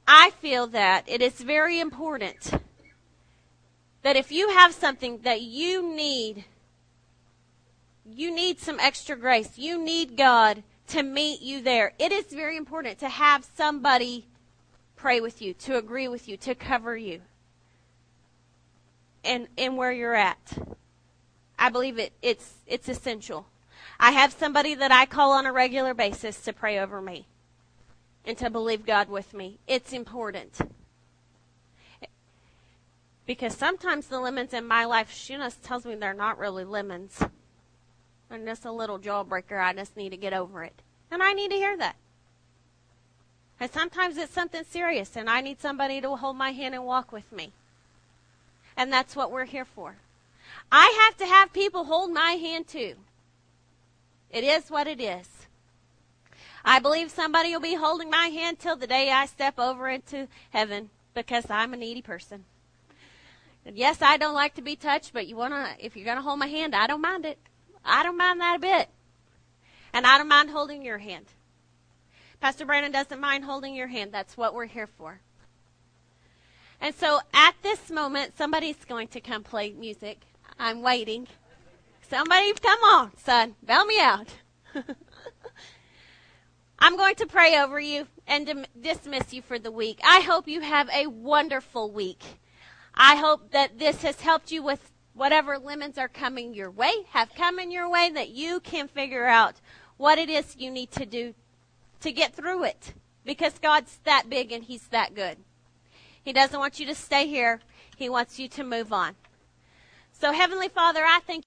I 0.07 0.29
feel 0.29 0.67
that 0.67 1.03
it 1.05 1.21
is 1.21 1.41
very 1.41 1.81
important 1.81 2.53
that 4.03 4.15
if 4.15 4.31
you 4.31 4.49
have 4.51 4.73
something 4.73 5.19
that 5.23 5.41
you 5.41 5.93
need, 5.93 6.45
you 8.05 8.33
need 8.33 8.57
some 8.57 8.79
extra 8.79 9.17
grace, 9.17 9.57
you 9.57 9.77
need 9.77 10.15
God 10.15 10.63
to 10.87 11.03
meet 11.03 11.41
you 11.41 11.61
there. 11.61 11.91
It 11.99 12.13
is 12.13 12.27
very 12.27 12.55
important 12.55 12.99
to 12.99 13.09
have 13.09 13.45
somebody 13.55 14.27
pray 14.95 15.19
with 15.19 15.41
you, 15.41 15.53
to 15.55 15.77
agree 15.77 16.07
with 16.07 16.29
you, 16.29 16.37
to 16.37 16.55
cover 16.55 16.95
you. 16.95 17.19
And 19.23 19.47
and 19.57 19.77
where 19.77 19.91
you're 19.91 20.15
at. 20.15 20.57
I 21.57 21.69
believe 21.69 21.97
it 21.97 22.13
it's 22.21 22.53
it's 22.67 22.89
essential. 22.89 23.45
I 23.99 24.11
have 24.11 24.33
somebody 24.33 24.75
that 24.75 24.91
I 24.91 25.05
call 25.05 25.31
on 25.31 25.45
a 25.45 25.53
regular 25.53 25.93
basis 25.93 26.41
to 26.41 26.53
pray 26.53 26.79
over 26.79 27.01
me 27.01 27.27
and 28.25 28.37
to 28.37 28.49
believe 28.49 28.85
God 28.85 29.09
with 29.09 29.33
me. 29.33 29.59
It's 29.67 29.93
important. 29.93 30.59
Because 33.25 33.55
sometimes 33.55 34.07
the 34.07 34.19
lemons 34.19 34.53
in 34.53 34.65
my 34.65 34.83
life, 34.85 35.11
she 35.11 35.35
just 35.35 35.63
tells 35.63 35.85
me 35.85 35.95
they're 35.95 36.13
not 36.13 36.37
really 36.37 36.65
lemons. 36.65 37.23
They're 38.29 38.45
just 38.45 38.65
a 38.65 38.71
little 38.71 38.99
jawbreaker. 38.99 39.63
I 39.63 39.73
just 39.73 39.95
need 39.95 40.09
to 40.09 40.17
get 40.17 40.33
over 40.33 40.63
it. 40.63 40.81
And 41.09 41.23
I 41.23 41.31
need 41.33 41.51
to 41.51 41.55
hear 41.55 41.77
that. 41.77 41.95
And 43.59 43.71
sometimes 43.71 44.17
it's 44.17 44.33
something 44.33 44.63
serious, 44.69 45.15
and 45.15 45.29
I 45.29 45.39
need 45.39 45.61
somebody 45.61 46.01
to 46.01 46.15
hold 46.17 46.35
my 46.35 46.51
hand 46.51 46.75
and 46.75 46.83
walk 46.83 47.13
with 47.13 47.31
me. 47.31 47.53
And 48.75 48.91
that's 48.91 49.15
what 49.15 49.31
we're 49.31 49.45
here 49.45 49.65
for. 49.65 49.97
I 50.71 51.05
have 51.05 51.17
to 51.17 51.25
have 51.25 51.53
people 51.53 51.85
hold 51.85 52.11
my 52.11 52.31
hand 52.31 52.67
too. 52.67 52.95
It 54.29 54.43
is 54.43 54.69
what 54.69 54.87
it 54.87 54.99
is. 54.99 55.29
I 56.65 56.79
believe 56.79 57.11
somebody 57.11 57.51
will 57.51 57.59
be 57.59 57.75
holding 57.75 58.09
my 58.09 58.27
hand 58.27 58.57
till 58.57 58.75
the 58.75 58.87
day 58.87 59.11
I 59.11 59.25
step 59.25 59.59
over 59.59 59.89
into 59.89 60.27
heaven 60.49 60.89
because 61.13 61.45
I'm 61.49 61.73
a 61.73 61.77
needy 61.77 62.01
person. 62.01 62.45
And 63.65 63.77
yes, 63.77 64.01
I 64.01 64.17
don't 64.17 64.33
like 64.33 64.55
to 64.55 64.61
be 64.61 64.75
touched, 64.75 65.13
but 65.13 65.27
you 65.27 65.35
wanna 65.35 65.75
if 65.79 65.95
you're 65.95 66.05
gonna 66.05 66.21
hold 66.21 66.39
my 66.39 66.47
hand, 66.47 66.75
I 66.75 66.87
don't 66.87 67.01
mind 67.01 67.25
it. 67.25 67.37
I 67.85 68.03
don't 68.03 68.17
mind 68.17 68.41
that 68.41 68.55
a 68.55 68.59
bit. 68.59 68.89
And 69.93 70.07
I 70.07 70.17
don't 70.17 70.27
mind 70.27 70.49
holding 70.49 70.81
your 70.83 70.97
hand. 70.97 71.25
Pastor 72.39 72.65
Brandon 72.65 72.91
doesn't 72.91 73.21
mind 73.21 73.45
holding 73.45 73.75
your 73.75 73.87
hand. 73.87 74.11
That's 74.11 74.35
what 74.35 74.53
we're 74.53 74.65
here 74.65 74.87
for. 74.87 75.21
And 76.83 76.93
so 76.93 77.21
at 77.33 77.55
this 77.63 77.89
moment, 77.89 78.37
somebody's 78.37 78.83
going 78.83 79.07
to 79.07 79.21
come 79.21 79.41
play 79.41 79.71
music. 79.71 80.19
I'm 80.59 80.81
waiting. 80.81 81.27
Somebody 82.09 82.51
come 82.55 82.83
on, 82.83 83.15
son. 83.15 83.55
Bail 83.65 83.85
me 83.85 84.01
out. 84.01 84.27
I'm 86.79 86.97
going 86.97 87.15
to 87.15 87.25
pray 87.25 87.57
over 87.57 87.79
you 87.79 88.07
and 88.27 88.67
dismiss 88.81 89.33
you 89.33 89.41
for 89.41 89.57
the 89.57 89.71
week. 89.71 90.01
I 90.03 90.19
hope 90.19 90.45
you 90.45 90.59
have 90.59 90.89
a 90.89 91.07
wonderful 91.07 91.89
week. 91.89 92.21
I 92.93 93.15
hope 93.15 93.51
that 93.51 93.79
this 93.79 94.01
has 94.01 94.19
helped 94.19 94.51
you 94.51 94.61
with 94.61 94.91
whatever 95.13 95.57
lemons 95.57 95.97
are 95.97 96.09
coming 96.09 96.53
your 96.53 96.69
way, 96.69 96.91
have 97.11 97.33
come 97.33 97.59
in 97.59 97.71
your 97.71 97.89
way, 97.89 98.09
that 98.09 98.31
you 98.31 98.59
can 98.59 98.89
figure 98.89 99.25
out 99.25 99.61
what 99.95 100.17
it 100.17 100.29
is 100.29 100.57
you 100.59 100.69
need 100.69 100.91
to 100.91 101.05
do 101.05 101.33
to 102.01 102.11
get 102.11 102.35
through 102.35 102.65
it. 102.65 102.93
Because 103.23 103.57
God's 103.57 103.99
that 104.03 104.29
big 104.29 104.51
and 104.51 104.65
He's 104.65 104.87
that 104.89 105.15
good. 105.15 105.37
He 106.23 106.33
doesn't 106.33 106.59
want 106.59 106.79
you 106.79 106.85
to 106.85 106.95
stay 106.95 107.27
here. 107.27 107.59
He 107.97 108.09
wants 108.09 108.39
you 108.39 108.47
to 108.49 108.63
move 108.63 108.93
on. 108.93 109.15
So 110.11 110.31
Heavenly 110.31 110.69
Father, 110.69 111.01
I 111.03 111.19
thank 111.25 111.41